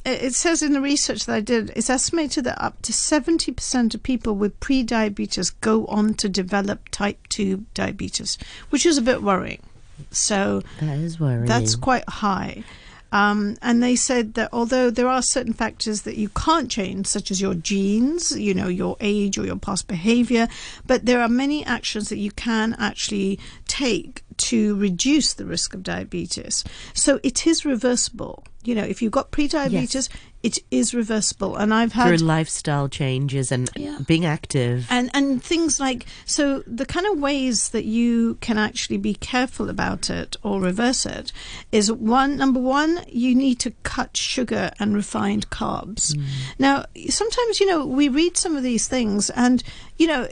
it 0.07 0.35
says 0.35 0.63
in 0.63 0.73
the 0.73 0.81
research 0.81 1.27
that 1.27 1.35
I 1.35 1.41
did, 1.41 1.73
it's 1.75 1.91
estimated 1.91 2.45
that 2.45 2.63
up 2.63 2.81
to 2.83 2.93
70% 2.93 3.95
of 3.95 4.03
people 4.03 4.35
with 4.35 4.59
pre-diabetes 4.61 5.51
go 5.51 5.85
on 5.87 6.15
to 6.15 6.29
develop 6.29 6.89
type 6.91 7.27
2 7.29 7.65
diabetes, 7.75 8.39
which 8.71 8.87
is 8.87 8.99
a 8.99 9.03
bit 9.03 9.23
worrying. 9.23 9.63
So 10.11 10.63
that 10.81 10.99
is 10.99 11.19
worrying. 11.19 11.47
That's 11.47 11.75
quite 11.75 12.09
high. 12.09 12.65
Um, 13.13 13.57
and 13.63 13.83
they 13.83 13.97
said 13.97 14.35
that 14.35 14.51
although 14.53 14.91
there 14.91 15.09
are 15.09 15.23
certain 15.23 15.53
factors 15.53 16.03
that 16.03 16.17
you 16.17 16.29
can't 16.31 16.71
change, 16.71 17.07
such 17.07 17.31
as 17.31 17.41
your 17.41 17.55
genes, 17.55 18.37
you 18.39 18.53
know, 18.53 18.69
your 18.69 18.97
age 19.01 19.39
or 19.39 19.47
your 19.47 19.57
past 19.57 19.89
behavior, 19.89 20.49
but 20.87 21.07
there 21.07 21.21
are 21.21 21.29
many 21.29 21.65
actions 21.65 22.09
that 22.09 22.19
you 22.19 22.33
can 22.33 22.75
actually 22.79 23.39
take 23.67 24.23
to 24.37 24.77
reduce 24.77 25.35
the 25.35 25.47
risk 25.47 25.73
of 25.75 25.83
diabetes. 25.83 26.65
So 26.95 27.21
it 27.23 27.47
is 27.47 27.65
reversible. 27.65 28.45
You 28.65 28.75
know, 28.75 28.85
if 28.85 29.01
you've 29.01 29.13
got 29.13 29.31
prediabetes, 29.31 30.09
it 30.43 30.59
is 30.71 30.95
reversible. 30.95 31.57
And 31.57 31.73
I've 31.75 31.93
had 31.93 32.07
through 32.09 32.27
lifestyle 32.27 32.89
changes 32.89 33.51
and 33.51 33.69
Yeah. 33.75 33.99
being 34.07 34.25
active. 34.25 34.87
and 34.91 35.11
and 35.15 35.43
things 35.43 35.81
like 35.81 36.07
so 36.25 36.63
the 36.67 36.87
kind 36.87 37.07
of 37.07 37.19
ways 37.19 37.71
that 37.71 37.85
you 37.85 38.37
can 38.41 38.59
actually 38.59 38.99
be 38.99 39.15
careful 39.15 39.69
about 39.71 40.11
it 40.11 40.37
or 40.43 40.61
reverse 40.61 41.07
it 41.07 41.33
is 41.73 41.91
one 41.91 42.37
number 42.37 42.61
one 42.61 43.01
you 43.09 43.35
need 43.35 43.59
to 43.61 43.71
cut 43.83 44.17
sugar 44.17 44.71
and 44.79 44.95
refined 44.95 45.49
carbs 45.51 46.15
mm. 46.15 46.25
now 46.59 46.85
sometimes 47.09 47.59
you 47.61 47.67
know 47.67 47.85
we 47.87 48.09
read 48.09 48.37
some 48.37 48.57
of 48.57 48.63
these 48.63 48.87
things 48.89 49.31
and 49.31 49.63
you 49.97 50.07
know 50.07 50.29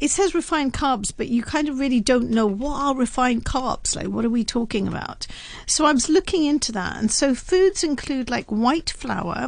it 0.00 0.10
says 0.10 0.34
refined 0.34 0.72
carbs 0.72 1.12
but 1.16 1.28
you 1.28 1.42
kind 1.42 1.68
of 1.68 1.78
really 1.78 2.00
don't 2.00 2.30
know 2.30 2.46
what 2.46 2.80
are 2.80 2.94
refined 2.94 3.44
carbs 3.44 3.96
like 3.96 4.06
what 4.08 4.24
are 4.24 4.30
we 4.30 4.44
talking 4.44 4.86
about 4.88 5.26
so 5.66 5.84
i 5.84 5.92
was 5.92 6.08
looking 6.08 6.44
into 6.46 6.72
that 6.72 6.96
and 6.96 7.10
so 7.10 7.34
foods 7.34 7.82
include 7.82 8.30
like 8.30 8.46
white 8.46 8.90
flour 8.90 9.47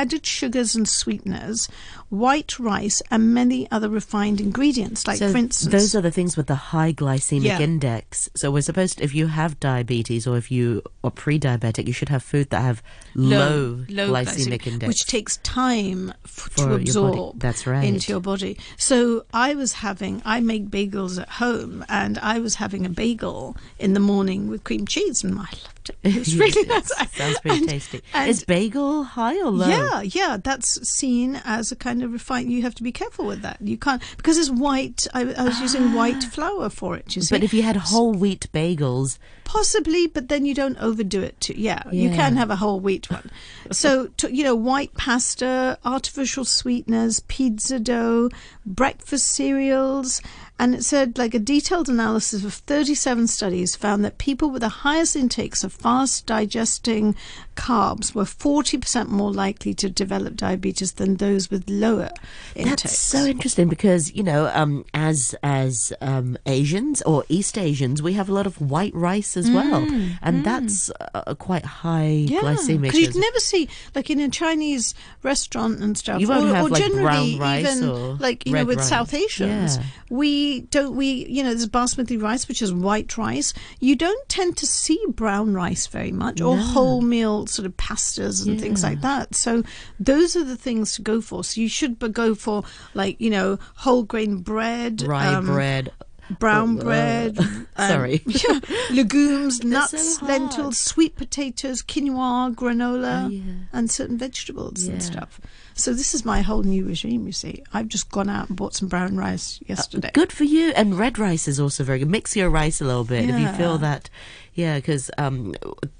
added 0.00 0.26
sugars 0.26 0.74
and 0.74 0.88
sweeteners, 0.88 1.68
white 2.08 2.58
rice, 2.58 3.00
and 3.10 3.32
many 3.32 3.70
other 3.70 3.88
refined 3.88 4.40
ingredients. 4.40 5.06
Like, 5.06 5.18
so 5.18 5.30
for 5.30 5.38
instance, 5.38 5.70
those 5.72 5.94
are 5.94 6.00
the 6.00 6.10
things 6.10 6.36
with 6.36 6.46
the 6.48 6.54
high 6.74 6.92
glycemic 6.92 7.44
Yeah. 7.44 7.60
index. 7.60 8.28
So 8.34 8.50
we're 8.50 8.62
supposed, 8.62 9.00
if 9.00 9.14
you 9.14 9.26
have 9.28 9.58
diabetes 9.60 10.26
or 10.26 10.36
if 10.36 10.50
you 10.50 10.82
are 11.04 11.10
pre-diabetic, 11.10 11.86
you 11.86 11.92
should 11.92 12.08
have 12.08 12.22
food 12.22 12.50
that 12.50 12.60
have 12.62 12.82
low, 13.14 13.84
glycemic 13.88 14.66
index. 14.66 14.88
which 14.88 15.06
takes 15.06 15.36
time 15.38 16.12
f- 16.24 16.30
For 16.56 16.66
to 16.68 16.74
absorb 16.74 17.40
That's 17.40 17.66
right. 17.66 17.84
into 17.84 18.10
your 18.12 18.20
body. 18.20 18.58
So 18.76 19.24
I 19.32 19.54
was 19.54 19.72
having, 19.74 20.22
I 20.24 20.40
make 20.40 20.70
bagels 20.70 21.20
at 21.20 21.28
home, 21.28 21.84
and 21.88 22.18
I 22.18 22.38
was 22.40 22.56
having 22.56 22.84
a 22.86 22.88
bagel 22.90 23.56
in 23.78 23.92
the 23.94 24.00
morning 24.00 24.48
with 24.48 24.64
cream 24.64 24.86
cheese, 24.86 25.22
and 25.24 25.34
I 25.38 25.42
loved 25.42 25.90
it. 25.90 25.96
It 26.02 26.14
was 26.18 26.36
really 26.42 26.66
nice. 26.68 26.90
Sounds 27.12 27.38
pretty 27.40 27.58
And- 27.58 27.68
tasty. 27.68 28.00
and- 28.12 28.30
Is 28.30 28.44
bagel 28.44 29.04
high 29.04 29.36
or 29.40 29.50
low? 29.50 29.68
Yeah, 29.68 29.83
yeah, 29.92 30.00
yeah, 30.02 30.36
that's 30.42 30.88
seen 30.88 31.40
as 31.44 31.72
a 31.72 31.76
kind 31.76 32.02
of 32.02 32.12
refined. 32.12 32.50
You 32.52 32.62
have 32.62 32.74
to 32.76 32.82
be 32.82 32.92
careful 32.92 33.26
with 33.26 33.42
that. 33.42 33.58
You 33.60 33.76
can't 33.76 34.02
because 34.16 34.38
it's 34.38 34.50
white. 34.50 35.06
I, 35.14 35.32
I 35.34 35.44
was 35.44 35.60
using 35.60 35.94
white 35.94 36.22
flour 36.24 36.68
for 36.70 36.96
it. 36.96 37.14
You 37.16 37.22
see, 37.22 37.34
Ah. 37.34 37.38
But 37.38 37.44
if 37.44 37.54
you 37.54 37.62
had 37.62 37.76
whole 37.76 38.12
wheat 38.12 38.46
bagels, 38.52 39.18
Possibly, 39.44 40.06
but 40.06 40.28
then 40.28 40.46
you 40.46 40.54
don't 40.54 40.76
overdo 40.78 41.20
it 41.22 41.38
too. 41.40 41.54
Yeah, 41.56 41.82
you 41.92 42.08
can 42.10 42.34
have 42.36 42.50
a 42.50 42.56
whole 42.56 42.80
wheat 42.80 43.08
one. 43.10 43.30
so, 43.70 44.06
to, 44.16 44.34
you 44.34 44.42
know, 44.42 44.54
white 44.54 44.94
pasta, 44.94 45.78
artificial 45.84 46.44
sweeteners, 46.44 47.20
pizza 47.20 47.78
dough, 47.78 48.30
breakfast 48.66 49.26
cereals. 49.26 50.20
And 50.56 50.72
it 50.72 50.84
said, 50.84 51.18
like, 51.18 51.34
a 51.34 51.40
detailed 51.40 51.88
analysis 51.88 52.44
of 52.44 52.54
37 52.54 53.26
studies 53.26 53.74
found 53.74 54.04
that 54.04 54.18
people 54.18 54.50
with 54.50 54.62
the 54.62 54.68
highest 54.68 55.16
intakes 55.16 55.64
of 55.64 55.72
fast 55.72 56.26
digesting 56.26 57.16
carbs 57.56 58.14
were 58.14 58.22
40% 58.24 59.08
more 59.08 59.32
likely 59.32 59.74
to 59.74 59.90
develop 59.90 60.36
diabetes 60.36 60.92
than 60.92 61.16
those 61.16 61.50
with 61.50 61.68
lower 61.68 62.10
intakes. 62.54 62.82
That's 62.82 62.98
so 62.98 63.24
interesting 63.24 63.68
because 63.68 64.14
you 64.14 64.22
know, 64.22 64.48
um, 64.54 64.84
as 64.94 65.34
as 65.42 65.92
um, 66.00 66.36
Asians 66.46 67.02
or 67.02 67.24
East 67.28 67.58
Asians, 67.58 68.00
we 68.00 68.12
have 68.12 68.28
a 68.28 68.32
lot 68.32 68.46
of 68.46 68.60
white 68.60 68.94
rice 68.94 69.36
as 69.36 69.50
well, 69.50 69.86
and 70.22 70.44
that's 70.44 70.90
uh, 71.14 71.34
quite 71.34 71.64
high 71.64 72.26
glycemic. 72.28 72.82
Because 72.82 73.00
you'd 73.00 73.16
never 73.16 73.40
see, 73.40 73.68
like 73.94 74.08
in 74.10 74.20
a 74.20 74.28
Chinese 74.28 74.94
restaurant 75.22 75.80
and 75.80 75.96
stuff, 75.98 76.20
You 76.20 76.28
won't 76.28 76.50
or, 76.50 76.54
have, 76.54 76.64
or 76.66 76.68
like, 76.70 76.82
generally 76.82 77.36
brown 77.36 77.38
rice 77.38 77.76
even 77.76 77.88
or 77.88 78.14
like 78.14 78.46
you 78.46 78.52
know 78.52 78.64
with 78.64 78.78
rice. 78.78 78.88
South 78.88 79.14
Asians, 79.14 79.76
Yeah. 79.78 79.84
we 80.10 80.43
don't 80.70 80.96
we 80.96 81.26
you 81.26 81.42
know 81.42 81.50
there's 81.50 81.68
basmati 81.68 82.20
rice 82.20 82.48
which 82.48 82.62
is 82.62 82.72
white 82.72 83.16
rice. 83.16 83.52
You 83.80 83.96
don't 83.96 84.28
tend 84.28 84.56
to 84.58 84.66
see 84.66 84.98
brown 85.08 85.54
rice 85.54 85.86
very 85.86 86.12
much 86.12 86.40
or 86.40 86.56
wholemeal 86.56 87.48
sort 87.48 87.66
of 87.66 87.76
pastas 87.76 88.46
and 88.46 88.60
things 88.60 88.82
like 88.82 89.00
that. 89.00 89.34
So 89.34 89.62
those 89.98 90.36
are 90.36 90.44
the 90.44 90.56
things 90.56 90.94
to 90.94 91.02
go 91.02 91.20
for. 91.20 91.44
So 91.44 91.60
you 91.60 91.68
should 91.68 91.98
go 92.12 92.34
for 92.34 92.64
like 92.94 93.20
you 93.20 93.30
know 93.30 93.58
whole 93.76 94.02
grain 94.02 94.38
bread, 94.38 95.02
rye 95.02 95.34
um, 95.34 95.46
bread. 95.46 95.92
Brown 96.38 96.78
Oh, 96.78 96.80
uh, 96.80 96.84
bread. 96.84 97.38
um, 97.38 97.66
sorry. 97.76 98.22
yeah, 98.26 98.60
legumes, 98.90 99.62
nuts, 99.64 100.18
hard. 100.18 100.28
lentils, 100.30 100.78
sweet 100.78 101.16
potatoes, 101.16 101.82
quinoa, 101.82 102.54
granola, 102.54 103.26
Oh, 103.26 103.28
yeah. 103.28 103.42
and 103.72 103.90
certain 103.90 104.16
vegetables 104.18 104.86
and 104.86 105.02
stuff. 105.02 105.40
So 105.76 105.92
this 105.92 106.14
is 106.14 106.24
my 106.24 106.40
whole 106.42 106.62
new 106.62 106.84
regime. 106.86 107.26
You 107.26 107.32
see, 107.32 107.64
I've 107.72 107.88
just 107.88 108.10
gone 108.10 108.28
out 108.30 108.48
and 108.48 108.56
bought 108.56 108.74
some 108.74 108.86
brown 108.88 109.16
rice 109.16 109.58
yesterday. 109.66 110.10
Good 110.14 110.30
for 110.32 110.44
you. 110.44 110.70
And 110.76 110.96
red 110.96 111.18
rice 111.18 111.48
is 111.48 111.58
also 111.58 111.82
very 111.82 111.98
good. 111.98 112.10
Mix 112.10 112.36
your 112.36 112.48
rice 112.48 112.80
a 112.80 112.84
little 112.84 113.04
bit 113.04 113.28
if 113.28 113.38
you 113.40 113.48
feel 113.54 113.78
that. 113.78 114.08
Yeah, 114.54 114.76
because 114.76 115.10
um, 115.18 115.54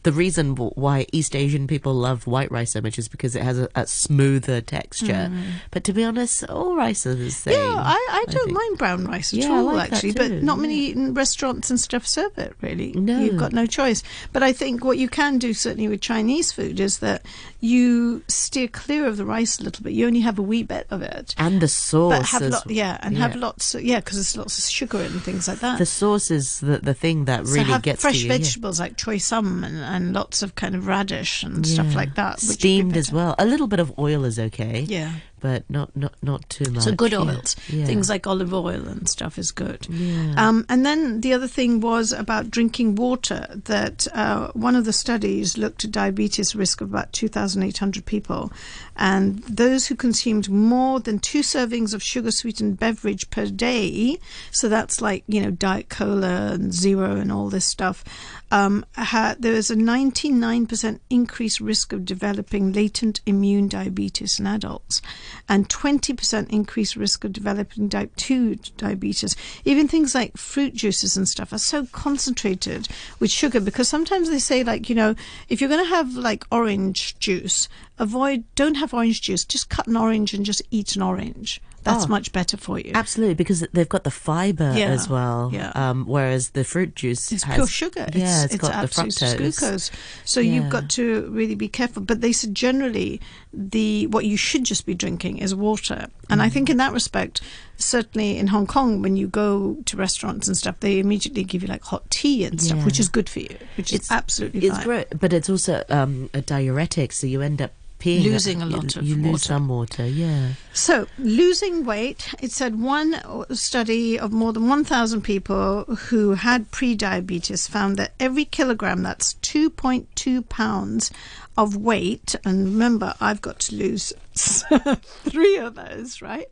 the 0.04 0.12
reason 0.12 0.54
why 0.54 1.06
East 1.12 1.34
Asian 1.34 1.66
people 1.66 1.92
love 1.92 2.26
white 2.26 2.52
rice 2.52 2.72
so 2.72 2.80
much 2.80 2.98
is 2.98 3.08
because 3.08 3.34
it 3.34 3.42
has 3.42 3.58
a, 3.58 3.68
a 3.74 3.86
smoother 3.86 4.60
texture. 4.60 5.30
But 5.72 5.82
to 5.84 5.92
be 5.92 6.04
honest, 6.04 6.44
all 6.48 6.76
rice 6.76 7.04
is 7.04 7.18
the 7.18 7.30
same. 7.30 7.54
Mm. 7.54 7.74
Yeah, 7.74 7.82
I, 7.82 8.08
I 8.10 8.24
don't 8.30 8.44
think. 8.44 8.56
mind 8.56 8.78
brown 8.78 9.06
rice 9.06 9.32
at 9.32 9.40
Yeah, 9.40 9.50
all, 9.50 9.64
like 9.74 9.92
actually. 9.92 10.12
But 10.12 10.30
not 10.30 10.56
yeah. 10.56 10.62
many 10.62 11.10
restaurants 11.10 11.70
and 11.70 11.80
stuff 11.80 12.06
serve 12.06 12.38
it, 12.38 12.54
really. 12.60 12.92
No. 12.92 13.20
You've 13.20 13.38
got 13.38 13.52
no 13.52 13.66
choice. 13.66 14.02
But 14.32 14.42
I 14.44 14.52
think 14.52 14.84
what 14.84 14.98
you 14.98 15.08
can 15.08 15.38
do, 15.38 15.52
certainly 15.52 15.88
with 15.88 16.00
Chinese 16.00 16.52
food, 16.52 16.78
is 16.78 17.00
that 17.00 17.26
you 17.60 18.22
steer 18.28 18.68
clear 18.68 19.06
of 19.06 19.16
the 19.16 19.24
rice 19.24 19.58
a 19.58 19.64
little 19.64 19.82
bit. 19.82 19.94
You 19.94 20.06
only 20.06 20.20
have 20.20 20.38
a 20.38 20.42
wee 20.42 20.62
bit 20.62 20.86
of 20.90 21.02
it. 21.02 21.34
And 21.38 21.60
the 21.60 21.68
sauce. 21.68 22.18
But 22.18 22.26
have 22.26 22.42
is- 22.42 22.52
lot, 22.52 22.70
yeah, 22.70 22.98
and 23.02 23.16
have 23.16 23.34
yeah. 23.34 23.40
lots, 23.40 23.74
yeah, 23.74 23.98
because 23.98 24.16
there's 24.18 24.36
lots 24.36 24.58
of 24.58 24.64
sugar 24.64 24.98
and 25.00 25.22
things 25.22 25.48
like 25.48 25.58
that. 25.58 25.78
The 25.78 25.86
sauce 25.86 26.30
is 26.30 26.60
the, 26.60 26.78
the 26.78 26.94
thing 26.94 27.24
that 27.24 27.46
so 27.46 27.54
really 27.54 27.72
have 27.72 27.82
gets 27.82 28.02
fresh 28.02 28.18
to 28.20 28.22
you. 28.22 28.28
Yeah. 28.44 28.48
vegetables 28.48 28.80
like 28.80 28.96
choy 28.96 29.20
sum 29.20 29.64
and, 29.64 29.76
and 29.78 30.12
lots 30.12 30.42
of 30.42 30.54
kind 30.54 30.74
of 30.74 30.86
radish 30.86 31.42
and 31.42 31.66
stuff 31.66 31.94
like 31.94 32.14
that. 32.14 32.36
which 32.36 32.42
would 32.42 32.48
be 32.48 32.54
Steamed 32.58 32.96
as 32.96 33.12
well. 33.12 33.34
A 33.38 33.46
little 33.46 33.66
bit 33.66 33.80
of 33.80 33.98
oil 33.98 34.24
is 34.24 34.38
okay. 34.38 34.80
Yeah. 34.80 35.12
But 35.44 35.68
not 35.68 35.94
not 35.94 36.14
not 36.22 36.48
too 36.48 36.70
much. 36.72 36.84
So 36.84 36.92
good 36.92 37.12
yeah. 37.12 37.18
oils, 37.20 37.54
Yeah. 37.68 37.84
things 37.84 38.08
like 38.08 38.26
olive 38.26 38.54
oil 38.54 38.88
and 38.88 39.06
stuff 39.06 39.36
is 39.36 39.50
good. 39.52 39.86
Yeah. 39.90 40.32
Um, 40.38 40.64
and 40.70 40.86
then 40.86 41.20
the 41.20 41.34
other 41.34 41.46
thing 41.46 41.80
was 41.80 42.12
about 42.12 42.50
drinking 42.50 42.94
water. 42.94 43.46
That 43.66 44.08
uh, 44.14 44.52
one 44.54 44.74
of 44.74 44.86
the 44.86 44.92
studies 44.94 45.58
looked 45.58 45.84
at 45.84 45.92
diabetes 45.92 46.56
risk 46.56 46.80
of 46.80 46.88
about 46.88 47.12
2,800 47.12 48.06
people, 48.06 48.50
and 48.96 49.40
those 49.42 49.88
who 49.88 49.94
consumed 49.96 50.48
more 50.48 50.98
than 50.98 51.18
two 51.18 51.40
servings 51.40 51.92
of 51.92 52.02
sugar-sweetened 52.02 52.78
beverage 52.78 53.28
per 53.28 53.44
day. 53.44 54.18
So 54.50 54.70
that's 54.70 55.02
like 55.02 55.24
you 55.26 55.42
know 55.42 55.50
diet 55.50 55.90
cola 55.90 56.52
and 56.54 56.72
zero 56.72 57.16
and 57.16 57.30
all 57.30 57.50
this 57.50 57.66
stuff. 57.66 58.02
Um, 58.50 58.84
a 58.96 59.02
99% 59.02 61.00
increased 61.10 61.60
risk 61.60 61.92
of 61.92 62.04
developing 62.04 62.72
latent 62.72 63.20
immune 63.26 63.68
diabetes 63.68 64.38
in 64.38 64.46
adults, 64.46 65.02
and 65.48 65.68
20% 65.68 66.50
increased 66.50 66.96
risk 66.96 67.24
of 67.24 67.32
developing 67.32 67.88
type 67.88 68.14
2 68.16 68.56
diabetes. 68.76 69.34
Even 69.64 69.88
things 69.88 70.14
like 70.14 70.36
fruit 70.36 70.74
juices 70.74 71.16
and 71.16 71.28
stuff 71.28 71.52
are 71.52 71.58
so 71.58 71.86
concentrated 71.86 72.88
with 73.18 73.30
sugar 73.30 73.60
because 73.60 73.88
sometimes 73.88 74.30
they 74.30 74.38
say, 74.38 74.62
like, 74.62 74.88
you 74.88 74.94
know, 74.94 75.14
if 75.48 75.60
you're 75.60 75.70
going 75.70 75.84
to 75.84 75.90
have 75.90 76.14
like 76.14 76.44
orange 76.50 77.18
juice, 77.18 77.68
avoid, 77.98 78.44
don't 78.54 78.76
have 78.76 78.94
orange 78.94 79.20
juice, 79.22 79.44
just 79.44 79.68
cut 79.68 79.86
an 79.86 79.96
orange 79.96 80.34
and 80.34 80.46
just 80.46 80.62
eat 80.70 80.94
an 80.96 81.02
orange. 81.02 81.60
That's 81.84 82.06
Oh. 82.06 82.08
much 82.08 82.32
better 82.32 82.56
for 82.56 82.78
you. 82.78 82.92
Absolutely, 82.94 83.34
because 83.34 83.60
they've 83.72 83.88
got 83.88 84.04
the 84.04 84.10
fiber 84.10 84.72
Yeah, 84.76 84.86
as 84.86 85.08
well. 85.08 85.50
yeah. 85.52 85.70
Um, 85.74 86.06
whereas 86.06 86.50
the 86.50 86.64
fruit 86.64 86.96
juice 86.96 87.30
It's 87.30 87.44
has 87.44 87.54
pure 87.54 87.66
sugar. 87.66 88.06
Yeah, 88.14 88.44
it's, 88.44 88.54
it's 88.54 88.62
got 88.62 88.80
the 88.82 88.88
fructose. 88.88 89.36
glucose. 89.36 89.90
So 90.24 90.40
you've 90.40 90.70
got 90.70 90.88
to 90.90 91.28
really 91.30 91.54
be 91.54 91.68
careful. 91.68 92.02
But 92.02 92.20
they 92.20 92.32
said 92.32 92.54
generally 92.54 93.20
the 93.52 94.06
what 94.08 94.24
you 94.24 94.36
should 94.36 94.64
just 94.64 94.84
be 94.86 94.94
drinking 94.94 95.38
is 95.38 95.54
water. 95.54 96.08
And 96.30 96.40
I 96.42 96.46
Mm-hmm. 96.46 96.54
think 96.54 96.70
in 96.70 96.76
that 96.78 96.92
respect, 96.92 97.40
certainly 97.76 98.38
in 98.38 98.46
Hong 98.48 98.66
Kong, 98.66 99.02
when 99.02 99.16
you 99.16 99.26
go 99.28 99.76
to 99.84 99.96
restaurants 99.96 100.48
and 100.48 100.56
stuff, 100.56 100.80
they 100.80 100.98
immediately 100.98 101.44
give 101.44 101.62
you 101.62 101.68
like 101.68 101.82
hot 101.84 102.08
tea 102.10 102.44
and 102.44 102.60
stuff, 102.60 102.78
Yeah. 102.78 102.84
which 102.84 102.98
is 102.98 103.08
good 103.08 103.28
for 103.28 103.40
you, 103.40 103.56
which 103.76 103.92
is 103.92 104.10
absolutely 104.10 104.66
It's 104.66 104.76
fine. 104.76 104.84
great, 104.86 105.06
but 105.20 105.32
it's 105.32 105.50
also 105.50 105.84
um, 105.90 106.30
a 106.32 106.40
diuretic, 106.40 107.12
so 107.12 107.26
you 107.26 107.42
end 107.42 107.60
up 107.60 107.72
peeing. 108.04 108.24
Losing 108.24 108.60
a 108.62 108.66
you- 108.66 108.76
lot 108.76 108.96
of 108.96 109.02
You 109.04 109.14
lose 109.16 109.24
water. 109.32 109.38
some 109.44 109.68
water, 109.68 110.06
yeah. 110.06 110.52
So, 110.72 111.06
losing 111.18 111.84
weight, 111.84 112.34
it 112.40 112.52
said 112.52 112.80
one 112.80 113.20
study 113.54 114.18
of 114.18 114.32
more 114.32 114.52
than 114.52 114.68
1,000 114.68 115.22
people 115.22 115.84
who 115.84 116.34
had 116.34 116.70
pre-diabetes 116.70 117.66
found 117.68 117.96
that 117.96 118.12
every 118.20 118.44
kilogram, 118.44 119.02
that's 119.02 119.34
2.2 119.42 120.42
pounds 120.48 121.10
of 121.56 121.76
weight, 121.76 122.34
and 122.44 122.64
remember, 122.64 123.14
I've 123.20 123.40
got 123.40 123.60
to 123.60 123.74
lose 123.76 124.12
three 124.34 125.56
of 125.56 125.74
those, 125.76 126.20
right? 126.20 126.46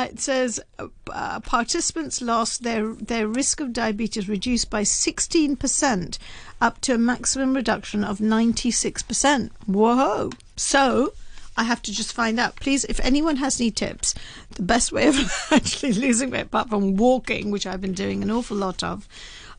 Uh, 0.00 0.04
it 0.04 0.18
says 0.18 0.58
uh, 0.78 0.86
uh, 1.12 1.40
participants 1.40 2.22
lost 2.22 2.62
their 2.62 2.94
their 2.94 3.28
risk 3.28 3.60
of 3.60 3.70
diabetes 3.70 4.30
reduced 4.30 4.70
by 4.70 4.80
16% 4.80 6.18
up 6.58 6.80
to 6.80 6.94
a 6.94 6.98
maximum 6.98 7.54
reduction 7.54 8.02
of 8.02 8.18
96%. 8.18 9.50
Whoa. 9.66 10.30
So, 10.56 11.12
I 11.54 11.64
have 11.64 11.82
to 11.82 11.92
just 11.92 12.14
find 12.14 12.40
out. 12.40 12.56
Please, 12.56 12.86
if 12.86 12.98
anyone 13.00 13.36
has 13.36 13.60
any 13.60 13.70
tips, 13.70 14.14
the 14.54 14.62
best 14.62 14.90
way 14.90 15.08
of 15.08 15.16
actually 15.50 15.92
losing 15.92 16.30
weight, 16.30 16.46
apart 16.46 16.70
from 16.70 16.96
walking, 16.96 17.50
which 17.50 17.66
I've 17.66 17.82
been 17.82 17.92
doing 17.92 18.22
an 18.22 18.30
awful 18.30 18.56
lot 18.56 18.82
of, 18.82 19.06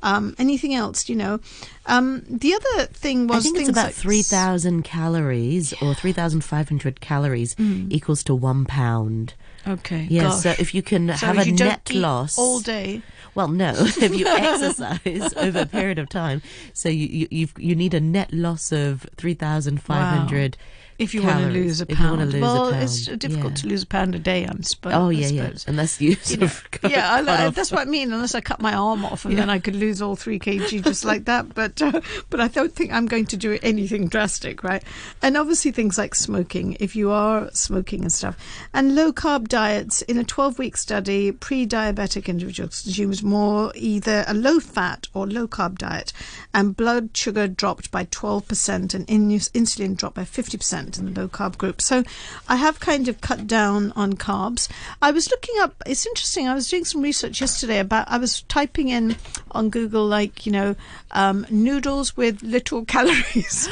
um, 0.01 0.35
anything 0.39 0.73
else, 0.73 1.07
you 1.07 1.15
know. 1.15 1.39
Um, 1.85 2.23
the 2.27 2.55
other 2.55 2.87
thing 2.87 3.27
was 3.27 3.45
I 3.45 3.49
think 3.49 3.59
it's 3.59 3.69
about 3.69 3.85
like 3.85 3.93
3,000 3.93 4.81
calories 4.81 5.71
or 5.83 5.93
3,500 5.93 6.99
calories 6.99 7.55
equals 7.91 8.23
to 8.23 8.33
one 8.33 8.65
pound. 8.65 9.35
Okay. 9.67 10.07
Yeah, 10.09 10.23
gosh. 10.23 10.41
so 10.41 10.49
if 10.57 10.73
you 10.73 10.81
can 10.81 11.07
So 11.15 11.27
have 11.27 11.37
a 11.37 11.51
net 11.51 11.93
loss 11.93 12.37
all 12.37 12.59
day. 12.59 13.01
Well, 13.35 13.47
no, 13.47 13.73
if 13.77 14.15
you 14.15 14.27
exercise 14.27 15.33
over 15.35 15.59
a 15.61 15.65
period 15.65 15.99
of 15.99 16.09
time, 16.09 16.41
so 16.73 16.89
you 16.89 17.07
you 17.07 17.27
you've, 17.31 17.53
you 17.57 17.75
need 17.75 17.93
a 17.93 17.99
net 18.01 18.33
loss 18.33 18.71
of 18.71 19.05
three 19.15 19.33
thousand 19.33 19.81
five 19.81 20.17
hundred. 20.17 20.57
If 21.01 21.15
you 21.15 21.23
want 21.23 21.39
to 21.39 21.49
lose 21.49 21.81
a 21.81 21.85
you 21.89 21.95
pound, 21.95 22.21
lose 22.21 22.35
a 22.35 22.39
well, 22.39 22.69
it's 22.69 23.07
difficult 23.07 23.53
yeah. 23.53 23.61
to 23.61 23.67
lose 23.67 23.81
a 23.81 23.87
pound 23.87 24.13
a 24.13 24.19
day. 24.19 24.45
I'm 24.45 24.61
suppose. 24.61 24.93
Oh 24.93 25.09
yeah, 25.09 25.27
yeah. 25.29 25.51
Unless 25.65 25.99
you 25.99 26.13
sort 26.15 26.41
know, 26.41 26.49
cut, 26.71 26.91
yeah, 26.91 27.11
I, 27.11 27.47
I, 27.47 27.49
that's 27.49 27.71
what 27.71 27.81
I 27.81 27.85
mean. 27.89 28.13
Unless 28.13 28.35
I 28.35 28.41
cut 28.41 28.61
my 28.61 28.75
arm 28.75 29.03
off, 29.03 29.25
and 29.25 29.35
then 29.35 29.49
I 29.49 29.57
could 29.57 29.75
lose 29.75 29.99
all 29.99 30.15
three 30.15 30.37
kg 30.37 30.83
just 30.83 31.03
like 31.03 31.25
that. 31.25 31.41
But 31.61 31.81
uh, 31.81 32.01
but 32.29 32.39
I 32.39 32.47
don't 32.47 32.73
think 32.73 32.91
I'm 32.91 33.07
going 33.07 33.25
to 33.27 33.37
do 33.37 33.57
anything 33.61 34.07
drastic, 34.07 34.63
right? 34.63 34.83
And 35.21 35.35
obviously 35.35 35.71
things 35.71 35.97
like 35.97 36.13
smoking, 36.15 36.77
if 36.79 36.95
you 36.95 37.11
are 37.11 37.49
smoking 37.51 38.01
and 38.01 38.11
stuff, 38.11 38.37
and 38.73 38.95
low 38.95 39.11
carb 39.11 39.47
diets. 39.47 40.01
In 40.03 40.17
a 40.17 40.23
12 40.23 40.59
week 40.59 40.77
study, 40.77 41.31
pre-diabetic 41.31 42.27
individuals 42.27 42.81
consumed 42.83 43.23
more 43.23 43.71
either 43.75 44.23
a 44.27 44.33
low 44.33 44.59
fat 44.59 45.07
or 45.13 45.27
low 45.27 45.47
carb 45.47 45.77
diet, 45.77 46.13
and 46.53 46.75
blood 46.75 47.15
sugar 47.17 47.47
dropped 47.47 47.91
by 47.91 48.05
12%, 48.05 48.93
and 48.93 49.09
in- 49.09 49.29
insulin 49.29 49.95
dropped 49.97 50.15
by 50.15 50.23
50% 50.23 50.90
in 50.97 51.13
the 51.13 51.21
low 51.21 51.27
carb 51.27 51.57
group. 51.57 51.81
So 51.81 52.03
I 52.47 52.55
have 52.55 52.79
kind 52.79 53.07
of 53.07 53.21
cut 53.21 53.47
down 53.47 53.91
on 53.95 54.13
carbs. 54.13 54.69
I 55.01 55.11
was 55.11 55.29
looking 55.29 55.55
up, 55.61 55.75
it's 55.85 56.05
interesting, 56.05 56.47
I 56.47 56.53
was 56.53 56.69
doing 56.69 56.85
some 56.85 57.01
research 57.01 57.41
yesterday 57.41 57.79
about, 57.79 58.09
I 58.09 58.17
was 58.17 58.41
typing 58.43 58.89
in 58.89 59.15
on 59.51 59.69
Google, 59.69 60.05
like, 60.05 60.45
you 60.45 60.51
know, 60.51 60.75
um, 61.11 61.45
noodles 61.49 62.15
with 62.15 62.41
little 62.41 62.85
calories. 62.93 63.69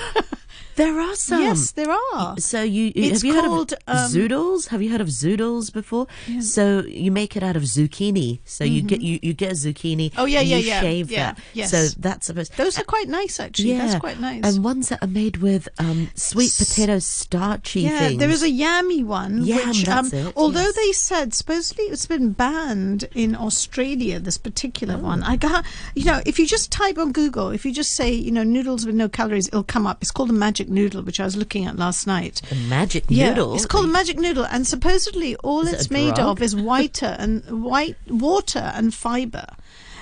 There 0.80 1.00
are 1.00 1.16
some. 1.16 1.42
yes, 1.42 1.72
there 1.72 1.92
are. 2.14 2.38
So 2.40 2.64
you 2.64 2.92
It's 2.96 3.22
have 3.22 3.24
you 3.24 3.34
called, 3.42 3.72
heard 3.72 3.80
of 3.88 3.98
um, 4.06 4.12
zoodles? 4.12 4.68
Have 4.70 4.82
you 4.82 4.90
heard 4.92 5.02
of 5.02 5.08
zoodles 5.10 5.72
before? 5.72 6.08
So 6.42 6.82
you 6.82 7.12
make 7.12 7.36
it 7.36 7.44
out 7.44 7.56
of 7.56 7.64
zucchini. 7.64 8.40
So 8.46 8.64
you 8.64 8.82
get 8.82 9.02
you, 9.02 9.20
you 9.22 9.34
get 9.34 9.52
a 9.52 9.56
zucchini. 9.56 10.10
Mm-hmm. 10.12 10.20
Oh, 10.20 10.26
yeah, 10.26 10.40
and 10.40 10.50
yeah, 10.50 10.58
you 10.58 10.68
yeah, 10.68 10.82
Shave 10.82 11.12
yeah, 11.12 11.18
that. 11.34 11.40
yes. 11.54 11.72
So 11.72 11.88
that's 12.00 12.28
supposed. 12.28 12.56
Those 12.58 12.80
are 12.80 12.84
quite 12.84 13.08
nice, 13.08 13.40
actually. 13.40 13.72
Yeah. 13.74 13.86
That's 13.86 14.00
quite 14.00 14.20
nice. 14.20 14.44
And 14.46 14.64
ones 14.64 14.90
that 14.90 15.04
are 15.04 15.08
made 15.08 15.38
with 15.38 15.68
um, 15.80 16.10
sweet 16.16 16.54
potato 16.58 17.00
starchy 17.00 17.82
yeah, 17.82 18.00
things. 18.00 18.20
there 18.20 18.30
is 18.30 18.44
a 18.44 18.50
yammy 18.50 19.04
one, 19.04 19.44
Yam, 19.44 19.68
which, 19.70 19.84
that's 19.84 20.14
um, 20.14 20.20
it, 20.20 20.34
although 20.36 20.62
yes. 20.62 20.76
they 20.76 20.92
said 20.94 21.34
supposedly 21.34 21.86
it's 21.86 22.06
been 22.06 22.32
banned 22.32 23.06
in 23.14 23.36
Australia, 23.36 24.20
this 24.20 24.38
particular 24.38 24.96
Oh. 24.96 24.98
one. 25.00 25.24
I 25.24 25.36
got, 25.36 25.66
you 25.96 26.06
know, 26.06 26.22
if 26.26 26.40
you 26.40 26.48
just 26.48 26.72
type 26.72 26.98
on 26.98 27.12
Google, 27.12 27.50
if 27.50 27.66
you 27.66 27.74
just 27.74 27.92
say, 27.94 28.12
you 28.12 28.32
know, 28.32 28.44
noodles 28.44 28.86
with 28.86 28.96
no 28.96 29.10
calories, 29.10 29.48
it'll 29.48 29.64
come 29.64 29.86
up. 29.86 29.98
It's 30.02 30.12
called 30.12 30.30
a 30.30 30.34
magic 30.34 30.69
noodle, 30.70 31.02
which 31.02 31.20
I 31.20 31.26
was 31.26 31.36
looking 31.36 31.66
at 31.66 31.76
last 31.78 32.06
night. 32.08 32.42
the 32.50 32.56
magic 32.56 33.06
Yeah, 33.08 33.30
noodle. 33.30 33.56
it's 33.56 33.66
called 33.66 33.86
a 33.86 33.90
magic 33.90 34.18
noodle, 34.18 34.46
and 34.46 34.66
supposedly 34.68 35.36
all 35.38 35.62
Is 35.62 35.74
it's 35.74 35.92
made 35.92 36.18
of 36.20 36.42
is 36.42 36.56
whiter 36.56 37.16
and 37.20 37.44
white 37.64 37.98
water 38.08 38.72
and 38.76 38.94
fiber. 38.94 39.46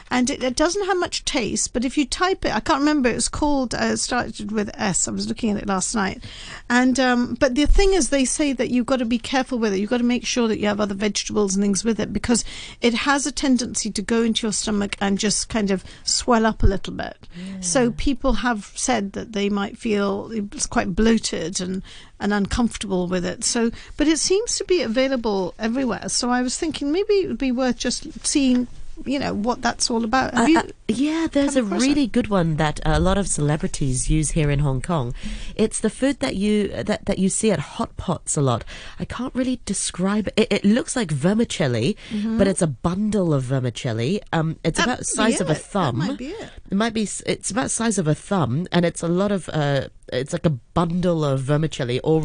And 0.09 0.29
it, 0.29 0.43
it 0.43 0.55
doesn't 0.55 0.85
have 0.85 0.97
much 0.97 1.25
taste, 1.25 1.73
but 1.73 1.83
if 1.83 1.97
you 1.97 2.05
type 2.05 2.45
it, 2.45 2.55
I 2.55 2.59
can't 2.59 2.79
remember. 2.79 3.09
It 3.09 3.15
was 3.15 3.29
called. 3.29 3.73
Uh, 3.73 3.95
started 3.95 4.51
with 4.51 4.69
S. 4.75 5.07
I 5.07 5.11
was 5.11 5.27
looking 5.27 5.51
at 5.51 5.57
it 5.57 5.67
last 5.67 5.95
night, 5.95 6.23
and 6.69 6.99
um, 6.99 7.35
but 7.35 7.55
the 7.55 7.65
thing 7.65 7.93
is, 7.93 8.09
they 8.09 8.25
say 8.25 8.53
that 8.53 8.69
you've 8.69 8.85
got 8.85 8.99
to 8.99 9.05
be 9.05 9.19
careful 9.19 9.59
with 9.59 9.73
it. 9.73 9.79
You've 9.79 9.89
got 9.89 9.97
to 9.97 10.03
make 10.03 10.25
sure 10.25 10.47
that 10.47 10.59
you 10.59 10.67
have 10.67 10.79
other 10.79 10.95
vegetables 10.95 11.55
and 11.55 11.63
things 11.63 11.83
with 11.83 11.99
it 11.99 12.13
because 12.13 12.45
it 12.81 12.93
has 12.93 13.27
a 13.27 13.31
tendency 13.31 13.91
to 13.91 14.01
go 14.01 14.21
into 14.23 14.47
your 14.47 14.53
stomach 14.53 14.95
and 15.01 15.19
just 15.19 15.49
kind 15.49 15.71
of 15.71 15.83
swell 16.03 16.45
up 16.45 16.63
a 16.63 16.67
little 16.67 16.93
bit. 16.93 17.17
So 17.59 17.91
people 17.91 18.33
have 18.33 18.71
said 18.75 19.13
that 19.13 19.33
they 19.33 19.49
might 19.49 19.77
feel 19.77 20.31
it's 20.31 20.65
quite 20.65 20.95
bloated 20.95 21.59
and 21.61 21.83
and 22.19 22.33
uncomfortable 22.33 23.07
with 23.07 23.25
it. 23.25 23.43
So, 23.43 23.71
but 23.95 24.07
it 24.07 24.19
seems 24.19 24.57
to 24.57 24.63
be 24.63 24.81
available 24.81 25.53
everywhere. 25.59 26.09
So 26.09 26.29
I 26.29 26.41
was 26.41 26.57
thinking 26.57 26.91
maybe 26.91 27.13
it 27.13 27.27
would 27.27 27.37
be 27.37 27.51
worth 27.51 27.77
just 27.77 28.25
seeing, 28.25 28.67
you 29.05 29.19
know, 29.19 29.33
what 29.33 29.61
that's 29.61 29.89
all 29.89 30.03
about. 30.03 30.33
Have 30.33 30.45
Uh, 30.45 30.49
you? 30.49 30.57
uh, 30.59 30.63
yeah, 30.87 31.27
there's 31.31 31.55
a 31.55 31.63
really 31.63 32.07
good 32.07 32.27
one 32.29 32.55
that 32.57 32.79
a 32.85 32.99
lot 32.99 33.17
of 33.17 33.27
celebrities 33.27 34.09
use 34.09 34.31
here 34.31 34.49
in 34.49 34.59
Hong 34.59 34.81
Kong. 34.81 35.13
It's 35.55 35.79
the 35.79 35.89
food 35.89 36.19
that 36.19 36.35
you 36.35 36.69
that, 36.69 37.05
that 37.05 37.19
you 37.19 37.29
see 37.29 37.51
at 37.51 37.59
hot 37.59 37.95
pots 37.97 38.37
a 38.37 38.41
lot. 38.41 38.63
I 38.99 39.05
can't 39.05 39.35
really 39.35 39.59
describe 39.65 40.27
it. 40.35 40.47
It 40.51 40.63
looks 40.65 40.95
like 40.95 41.11
vermicelli, 41.11 41.95
but 42.37 42.47
it's 42.47 42.61
a 42.61 42.67
bundle 42.67 43.33
of 43.33 43.43
vermicelli. 43.43 44.21
Um, 44.33 44.57
it's 44.63 44.79
Mm-hmm. 44.79 44.89
That 44.89 44.99
about 44.99 45.05
the 45.05 45.15
might 45.17 45.27
be 45.27 45.31
size 45.33 45.41
of 45.41 45.49
a 45.49 45.51
it. 45.51 45.55
That 45.55 45.63
thumb. 45.63 45.97
might 45.97 46.17
be 46.17 46.27
it. 46.29 46.49
It 46.71 46.75
might 46.75 46.93
be. 46.93 47.07
It's 47.25 47.51
about 47.51 47.71
size 47.71 47.97
of 47.97 48.07
a 48.07 48.15
thumb, 48.15 48.67
and 48.71 48.85
it's 48.85 49.03
a 49.03 49.07
lot 49.07 49.31
of. 49.31 49.49
Uh, 49.49 49.87
it's 50.13 50.33
like 50.33 50.45
a 50.45 50.49
bundle 50.51 51.23
of 51.25 51.41
vermicelli 51.41 51.99
all 52.01 52.21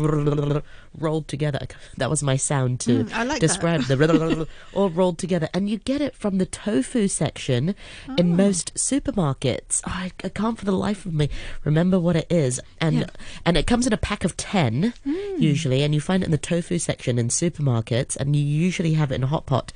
rolled 0.98 1.28
together. 1.28 1.66
That 1.96 2.10
was 2.10 2.22
my 2.22 2.36
sound 2.36 2.80
to 2.80 3.04
Mm, 3.04 3.12
I 3.12 3.22
like 3.24 3.40
describe 3.40 3.82
the 3.82 4.46
all 4.74 4.90
rolled 4.90 5.18
together, 5.18 5.48
and 5.54 5.68
you 5.68 5.78
get 5.78 6.00
it 6.00 6.14
from 6.14 6.38
the 6.38 6.46
tofu 6.46 7.08
section 7.08 7.74
Oh. 8.08 8.14
in 8.16 8.36
most 8.36 8.74
supermarkets. 8.74 9.80
Oh, 9.86 9.90
I, 9.92 10.12
I 10.24 10.28
can't 10.28 10.58
for 10.58 10.64
the 10.64 10.72
life 10.72 11.06
of 11.06 11.14
me 11.14 11.28
remember 11.64 11.98
what 11.98 12.16
it 12.16 12.26
is, 12.30 12.60
and 12.80 13.00
Yeah. 13.00 13.06
and 13.44 13.56
it 13.56 13.66
comes 13.66 13.86
in 13.86 13.92
a 13.92 13.96
pack 13.98 14.24
of 14.24 14.36
ten 14.36 14.94
usually, 15.38 15.82
and 15.82 15.94
you 15.94 16.00
find 16.00 16.22
it 16.22 16.26
in 16.26 16.32
the 16.32 16.38
tofu 16.38 16.78
section 16.78 17.18
in 17.18 17.28
supermarkets, 17.28 18.16
and 18.16 18.36
you 18.36 18.42
usually 18.42 18.94
have 18.94 19.10
it 19.12 19.16
in 19.16 19.22
a 19.24 19.26
hot 19.28 19.46
pot. 19.46 19.72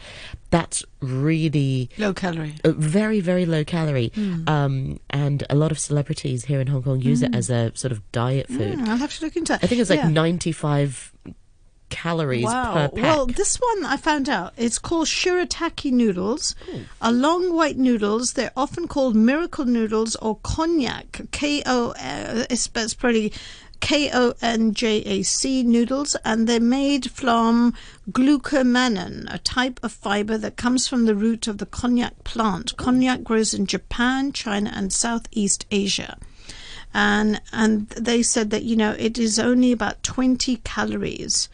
That's 0.51 0.85
really 1.01 1.91
Low 1.99 2.13
calorie. 2.15 2.55
very 2.65 3.21
very 3.21 3.47
low 3.47 3.65
calorie 3.65 4.13
Hmm. 4.15 4.49
um 4.49 5.01
and 5.11 5.45
a 5.51 5.55
lot 5.57 5.71
of 5.73 5.79
celebrities 5.79 6.45
here 6.45 6.61
in 6.61 6.69
hong 6.69 6.83
kong 6.85 7.01
use 7.01 7.23
it 7.23 7.35
as 7.35 7.51
a 7.51 7.73
sort 7.75 7.93
of 7.93 8.01
diet 8.13 8.47
food 8.49 8.79
Mm, 8.79 8.89
I'll 8.89 8.97
have 8.97 9.13
to 9.19 9.25
look 9.25 9.37
into 9.37 9.53
that. 9.53 9.65
i 9.65 9.67
think 9.67 9.81
it's 9.81 9.91
like 9.91 10.01
Yeah. 10.01 10.09
95 10.09 11.13
calories 11.89 12.45
Wow. 12.45 12.73
per 12.75 12.89
pack 12.89 13.03
Well, 13.05 13.27
this 13.27 13.57
one 13.57 13.85
I 13.85 13.97
found 13.97 14.29
out. 14.29 14.53
It's 14.57 14.79
called 14.79 15.07
shirataki 15.07 15.93
noodles. 15.93 16.57
Are 17.01 17.13
long 17.13 17.55
white 17.55 17.79
noodles. 17.79 18.33
They're 18.33 18.51
often 18.57 18.89
called 18.89 19.15
miracle 19.15 19.65
noodles 19.67 20.17
or 20.17 20.37
konjac. 20.39 21.31
K 21.31 21.63
O. 21.65 21.91
uh, 21.93 22.45
It's 22.51 22.69
it's 22.75 22.95
pretty. 22.95 23.33
K 23.87 24.11
O 24.13 24.35
N 24.43 24.75
J 24.75 24.97
A 25.03 25.23
C 25.23 25.63
noodles, 25.63 26.17
and 26.25 26.49
they're 26.49 26.59
made 26.59 27.09
from 27.13 27.73
glucomannan, 28.11 29.33
a 29.33 29.39
type 29.39 29.79
of 29.85 29.93
fiber 29.93 30.37
that 30.39 30.57
comes 30.57 30.89
from 30.89 31.05
the 31.07 31.15
root 31.15 31.47
of 31.47 31.59
the 31.59 31.67
konjac 31.67 32.11
plant. 32.25 32.77
Konjac 32.77 33.23
grows 33.23 33.55
in 33.55 33.65
Japan, 33.65 34.33
China, 34.33 34.73
and 34.75 34.93
Southeast 34.93 35.67
Asia. 35.71 36.19
And 36.93 37.41
and 37.53 37.89
they 37.91 38.25
said 38.25 38.51
that 38.51 38.65
you 38.65 38.75
know 38.75 38.97
it 38.99 39.19
is 39.19 39.39
only 39.39 39.71
about 39.71 40.03
20 40.03 40.57
calories 40.65 41.49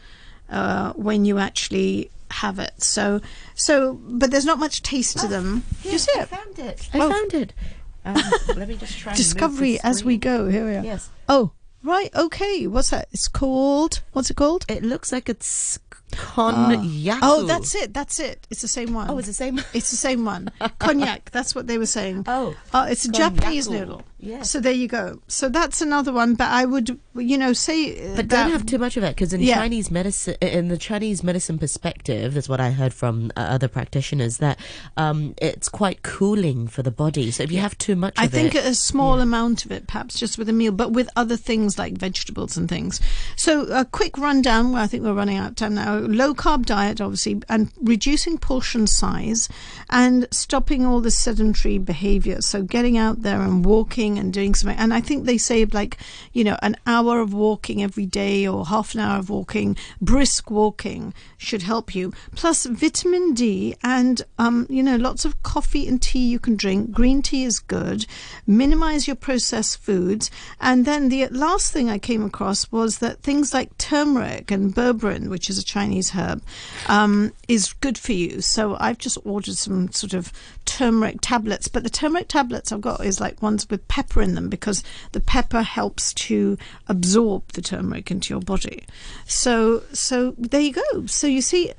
uh, 0.49 0.93
when 0.93 1.25
you 1.25 1.37
actually 1.37 2.09
have 2.31 2.57
it. 2.57 2.81
So 2.81 3.21
so 3.53 3.99
but 4.07 4.31
there's 4.31 4.45
not 4.45 4.57
much 4.57 4.81
taste 4.81 5.19
to 5.19 5.27
them. 5.27 5.61
Do 5.83 5.91
you 5.91 5.99
see 5.99 6.17
it? 6.19 6.29
Found 6.29 6.57
it. 6.57 6.89
I 6.95 6.99
Oh. 6.99 7.09
found 7.11 7.33
it. 7.35 7.53
Um, 8.05 8.21
let 8.57 8.67
me 8.67 8.75
just 8.75 8.97
try 8.97 9.15
discovery 9.15 9.79
as 9.79 10.03
we 10.03 10.17
go. 10.17 10.49
Here 10.49 10.65
we 10.65 10.75
are. 10.75 10.83
Yes. 10.83 11.09
Oh 11.29 11.51
right 11.83 12.09
okay. 12.15 12.65
What's 12.67 12.89
that? 12.91 13.07
It's 13.11 13.27
called 13.27 14.01
what's 14.13 14.29
it 14.29 14.35
called? 14.37 14.65
It 14.67 14.83
looks 14.83 15.11
like 15.11 15.29
it's 15.29 15.79
konjaku 16.15 17.19
oh 17.21 17.43
that's 17.43 17.75
it 17.75 17.93
that's 17.93 18.19
it 18.19 18.47
it's 18.49 18.61
the 18.61 18.67
same 18.67 18.93
one 18.93 19.09
oh 19.09 19.17
it's 19.17 19.27
the 19.27 19.33
same 19.33 19.59
It's 19.73 19.89
the 19.91 19.97
same 19.97 20.25
one. 20.25 20.51
Konjac. 20.79 21.31
That's 21.31 21.55
what 21.55 21.67
they 21.67 21.77
were 21.77 21.85
saying. 21.87 22.25
Oh. 22.27 22.55
Uh, 22.73 22.87
it's 22.89 23.05
a 23.05 23.11
Japanese 23.11 23.69
noodle. 23.69 24.03
Yes. 24.19 24.49
So 24.51 24.59
there 24.61 24.71
you 24.71 24.87
go. 24.87 25.19
So 25.27 25.49
that's 25.49 25.81
another 25.81 26.13
one. 26.13 26.35
But 26.35 26.49
I 26.49 26.63
would, 26.65 26.97
you 27.15 27.37
know, 27.37 27.51
say. 27.53 28.11
uh, 28.11 28.15
But 28.15 28.29
that, 28.29 28.43
don't 28.43 28.51
have 28.51 28.65
too 28.65 28.77
much 28.77 28.95
of 28.95 29.03
it 29.03 29.15
because 29.15 29.33
in 29.33 29.41
Yeah. 29.41 29.55
Chinese 29.55 29.91
medicine, 29.91 30.35
in 30.41 30.69
the 30.69 30.77
Chinese 30.77 31.23
medicine 31.23 31.57
perspective, 31.59 32.33
that's 32.33 32.47
what 32.47 32.61
I 32.61 32.71
heard 32.71 32.93
from 32.93 33.31
uh, 33.35 33.41
other 33.41 33.67
practitioners 33.67 34.37
that 34.37 34.59
um, 34.95 35.33
it's 35.41 35.67
quite 35.67 36.03
cooling 36.03 36.67
for 36.67 36.83
the 36.83 36.91
body. 36.91 37.31
So 37.31 37.43
if 37.43 37.51
you 37.51 37.59
have 37.59 37.77
too 37.77 37.95
much 37.95 38.13
I 38.17 38.27
think 38.27 38.55
it, 38.55 38.65
a 38.65 38.75
small 38.75 39.19
amount 39.19 39.65
of 39.65 39.71
it, 39.71 39.87
perhaps 39.87 40.17
just 40.17 40.37
with 40.37 40.47
a 40.47 40.53
meal, 40.53 40.71
but 40.71 40.91
with 40.91 41.09
other 41.15 41.35
things 41.35 41.77
like 41.77 41.93
vegetables 41.97 42.55
and 42.55 42.69
things. 42.69 43.01
So 43.35 43.63
a 43.73 43.83
quick 43.83 44.17
rundown. 44.17 44.71
Well, 44.71 44.83
I 44.83 44.87
think 44.87 45.03
we're 45.03 45.13
running 45.13 45.37
out 45.37 45.49
of 45.51 45.55
time 45.55 45.75
now. 45.75 46.02
Low 46.07 46.33
carb 46.33 46.65
diet, 46.65 47.01
obviously, 47.01 47.41
and 47.49 47.71
reducing 47.81 48.37
portion 48.37 48.87
size 48.87 49.49
and 49.89 50.27
stopping 50.31 50.85
all 50.85 51.01
the 51.01 51.11
sedentary 51.11 51.77
behavior. 51.77 52.41
So 52.41 52.63
getting 52.63 52.97
out 52.97 53.21
there 53.21 53.41
and 53.41 53.65
walking 53.65 54.17
and 54.17 54.33
doing 54.33 54.55
something. 54.55 54.77
And 54.77 54.93
I 54.93 55.01
think 55.01 55.25
they 55.25 55.37
say 55.37 55.65
like, 55.65 55.97
you 56.33 56.43
know, 56.43 56.57
an 56.61 56.75
hour 56.85 57.19
of 57.19 57.33
walking 57.33 57.83
every 57.83 58.05
day 58.05 58.47
or 58.47 58.65
half 58.65 58.93
an 58.93 58.99
hour 58.99 59.19
of 59.19 59.29
walking, 59.29 59.77
brisk 60.01 60.49
walking 60.49 61.13
should 61.37 61.61
help 61.61 61.95
you. 61.95 62.13
Plus 62.35 62.65
vitamin 62.65 63.33
D 63.33 63.75
and, 63.83 64.21
um, 64.37 64.67
you 64.69 64.83
know, 64.83 64.95
lots 64.95 65.25
of 65.25 65.41
coffee 65.43 65.87
and 65.87 66.01
tea 66.01 66.25
you 66.27 66.39
can 66.39 66.55
drink. 66.55 66.91
Green 66.91 67.21
tea 67.21 67.43
is 67.43 67.59
good. 67.59 68.05
Minimize 68.47 69.07
your 69.07 69.15
processed 69.15 69.77
foods. 69.79 70.31
And 70.59 70.85
then 70.85 71.09
the 71.09 71.27
last 71.29 71.71
thing 71.71 71.89
I 71.89 71.99
came 71.99 72.23
across 72.23 72.71
was 72.71 72.99
that 72.99 73.21
things 73.21 73.53
like 73.53 73.77
turmeric 73.77 74.51
and 74.51 74.73
berberine, 74.73 75.29
which 75.29 75.49
is 75.49 75.57
a 75.57 75.63
Chinese 75.63 75.92
herb, 76.01 76.41
um, 76.87 77.33
is 77.47 77.73
good 77.73 77.97
for 77.97 78.13
you. 78.13 78.41
So 78.41 78.77
I've 78.79 78.97
just 78.97 79.17
ordered 79.23 79.55
some 79.55 79.91
sort 79.91 80.13
of 80.13 80.31
turmeric 80.65 81.17
tablets, 81.21 81.67
but 81.67 81.83
the 81.83 81.89
turmeric 81.89 82.27
tablets 82.27 82.71
I've 82.71 82.81
got 82.81 83.05
is 83.05 83.19
like 83.19 83.41
ones 83.41 83.69
with 83.69 83.87
pepper 83.87 84.21
in 84.21 84.35
them 84.35 84.49
because 84.49 84.83
the 85.11 85.19
pepper 85.19 85.61
helps 85.61 86.13
to 86.13 86.57
absorb 86.87 87.47
the 87.53 87.61
turmeric 87.61 88.11
into 88.11 88.33
your 88.33 88.41
body. 88.41 88.83
So 89.25 89.83
so 89.93 90.35
there 90.37 90.61
you 90.61 90.73
go. 90.73 91.05
So 91.05 91.27
you 91.27 91.41
see 91.41 91.71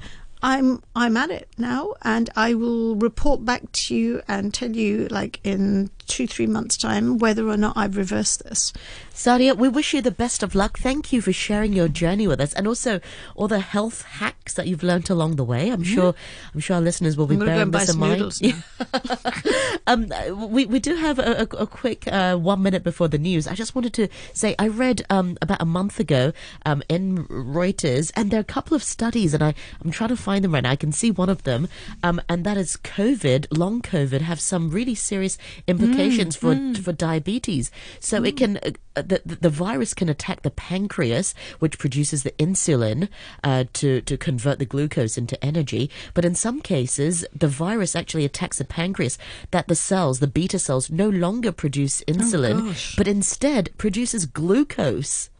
I'm 0.45 0.83
I'm 0.95 1.17
at 1.17 1.31
it 1.31 1.49
now, 1.57 1.95
and 2.03 2.29
I 2.37 2.53
will 2.53 2.97
report 2.97 3.47
back 3.47 3.73
to 3.73 3.95
you 3.95 4.21
and 4.29 4.53
tell 4.53 4.77
you, 4.77 5.09
like 5.09 5.41
in 5.43 5.89
two 6.07 6.27
three 6.27 6.47
months' 6.47 6.77
time, 6.77 7.17
whether 7.17 7.49
or 7.49 7.57
not 7.57 7.79
I've 7.79 7.97
reversed 7.97 8.45
this. 8.45 8.71
Sadia, 9.15 9.57
we 9.57 9.71
wish 9.71 9.95
you 9.95 10.03
the 10.03 10.11
best 10.11 10.43
of 10.43 10.55
luck. 10.55 10.79
Thank 10.79 11.15
you 11.15 11.23
for 11.23 11.33
sharing 11.33 11.73
your 11.73 11.89
journey 11.89 12.27
with 12.27 12.43
us, 12.43 12.53
and 12.53 12.69
also 12.69 13.01
all 13.35 13.49
the 13.49 13.61
health 13.61 14.03
hacks 14.03 14.53
that 14.53 14.67
you've 14.67 14.83
learned 14.83 15.09
along 15.09 15.37
the 15.37 15.45
way. 15.45 15.71
I'm 15.71 15.83
mm-hmm. 15.83 15.95
sure 15.95 16.15
I'm 16.53 16.61
sure 16.61 16.77
our 16.77 16.83
listeners 16.83 17.17
will 17.17 17.27
be 17.27 17.37
bearing 17.37 17.71
this 17.71 17.95
in 17.95 17.99
mind. 17.99 18.35
um, 19.87 20.13
we 20.53 20.67
we 20.67 20.79
do 20.79 20.95
have 20.97 21.19
a, 21.19 21.47
a, 21.51 21.63
a 21.63 21.67
quick 21.67 22.07
uh, 22.09 22.37
one 22.37 22.63
minute 22.63 22.83
before 22.83 23.09
the 23.09 23.19
news. 23.19 23.49
I 23.49 23.55
just 23.55 23.75
wanted 23.75 23.95
to 23.95 24.09
say 24.35 24.55
I 24.59 24.69
read 24.69 25.07
um, 25.09 25.39
about 25.41 25.63
a 25.63 25.67
month 25.67 25.99
ago 25.99 26.33
um, 26.67 26.83
in 26.91 27.27
Reuters, 27.29 28.13
and 28.15 28.31
there 28.31 28.41
are 28.41 28.43
a 28.43 28.45
couple 28.45 28.75
of 28.75 28.83
studies, 28.83 29.33
and 29.33 29.43
I 29.43 29.55
I'm 29.83 29.91
trying 29.91 30.11
to 30.11 30.17
find 30.17 30.34
them 30.43 30.55
right 30.55 30.63
now. 30.63 30.71
I 30.71 30.77
can 30.77 30.93
see 30.93 31.11
one 31.11 31.29
of 31.29 31.45
them, 31.45 31.69
um, 32.03 32.21
and 32.29 32.45
that 32.45 32.57
is 32.57 32.77
COVID, 32.77 33.47
long 33.57 33.83
COVID, 33.83 34.21
have 34.21 34.41
some 34.41 34.71
really 34.71 34.95
serious 34.95 35.39
implications 35.67 36.37
mm, 36.37 36.41
for 36.41 36.55
mm. 36.55 36.79
for 36.79 36.93
diabetes. 36.93 37.71
So 38.01 38.21
mm. 38.21 38.29
it 38.29 38.37
can 38.37 38.59
uh, 38.97 39.03
the, 39.03 39.21
the 39.25 39.51
virus 39.51 39.95
can 39.95 40.09
attack 40.09 40.43
the 40.43 40.51
pancreas, 40.51 41.35
which 41.59 41.79
produces 41.79 42.23
the 42.23 42.33
insulin 42.33 43.09
uh, 43.43 43.65
to 43.75 44.01
to 44.03 44.17
convert 44.17 44.59
the 44.59 44.67
glucose 44.67 45.19
into 45.19 45.43
energy. 45.45 45.91
But 46.15 46.25
in 46.25 46.35
some 46.35 46.61
cases, 46.61 47.25
the 47.35 47.49
virus 47.49 47.97
actually 47.97 48.25
attacks 48.25 48.59
the 48.59 48.65
pancreas 48.65 49.19
that 49.51 49.69
the 49.69 49.75
cells, 49.75 50.21
the 50.21 50.27
beta 50.27 50.59
cells, 50.59 50.91
no 50.91 51.09
longer 51.09 51.53
produce 51.53 52.03
oh, 52.07 52.13
insulin, 52.13 52.73
oh, 52.73 52.95
but 52.97 53.09
instead 53.09 53.71
produces 53.79 54.27
glucose. 54.27 55.31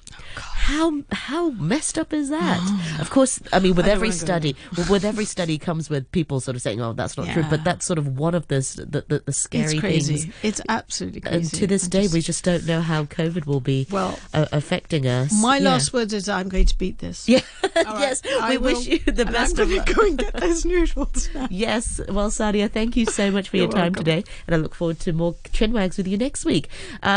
How 0.65 1.03
how 1.13 1.51
messed 1.51 1.99
up 1.99 2.15
is 2.15 2.31
that? 2.31 2.59
Oh. 2.61 2.81
Of 3.05 3.11
course, 3.11 3.39
I 3.53 3.59
mean, 3.59 3.75
with 3.75 3.87
I 3.87 3.91
every 3.91 4.11
study, 4.13 4.57
well, 4.77 4.87
with 4.89 5.05
every 5.05 5.27
study 5.27 5.59
comes 5.59 5.91
with 5.91 6.11
people 6.11 6.41
sort 6.41 6.57
of 6.57 6.63
saying, 6.63 6.81
"Oh, 6.81 6.95
that's 6.95 7.19
not 7.19 7.27
yeah. 7.27 7.35
true," 7.35 7.45
but 7.51 7.65
that's 7.65 7.85
sort 7.85 7.99
of 7.99 8.17
one 8.17 8.35
of 8.35 8.49
the 8.49 8.61
the, 8.89 9.05
the, 9.07 9.23
the 9.27 9.33
scary 9.33 9.73
it's 9.73 9.81
crazy. 9.81 10.17
things. 10.17 10.35
It's 10.43 10.61
absolutely 10.69 11.21
crazy. 11.21 11.37
And 11.37 11.51
to 11.51 11.67
this 11.67 11.85
I 11.85 11.89
day, 11.89 12.03
just... 12.03 12.15
we 12.15 12.21
just 12.23 12.45
don't 12.45 12.67
know 12.67 12.81
how 12.81 13.05
COVID 13.05 13.47
will 13.47 13.61
be 13.61 13.87
well 13.91 14.19
uh, 14.33 14.47
affecting 14.53 15.07
us. 15.07 15.39
My 15.43 15.59
yeah. 15.59 15.71
last 15.71 15.93
words 15.93 16.15
is, 16.15 16.29
"I'm 16.29 16.49
going 16.49 16.67
to 16.67 16.79
beat 16.79 16.99
this." 16.99 17.29
Yeah, 17.29 17.41
yes. 17.77 18.23
we 18.49 18.57
will, 18.57 18.75
wish 18.75 18.87
you 18.87 18.99
the 19.01 19.27
best. 19.27 19.59
I'm 19.59 19.69
going 19.69 19.85
to 19.85 19.95
go 19.95 20.07
and 20.07 20.19
get 20.19 20.33
those 20.35 20.65
noodles. 20.65 21.29
Now. 21.35 21.49
Yes. 21.51 22.01
Well, 22.09 22.31
Sadia, 22.31 22.71
thank 22.71 22.97
you 22.97 23.07
so 23.07 23.31
much 23.31 23.49
for 23.49 23.57
your 23.59 23.69
time 23.69 23.93
welcome. 23.93 24.05
today, 24.05 24.25
and 24.47 24.55
I 24.55 24.59
look 24.59 24.75
forward 24.75 25.01
to 25.01 25.13
more 25.13 25.35
chinwags 25.53 25.97
with 25.97 26.07
you 26.07 26.17
next 26.17 26.45
week. 26.45 26.69
Um, 27.03 27.13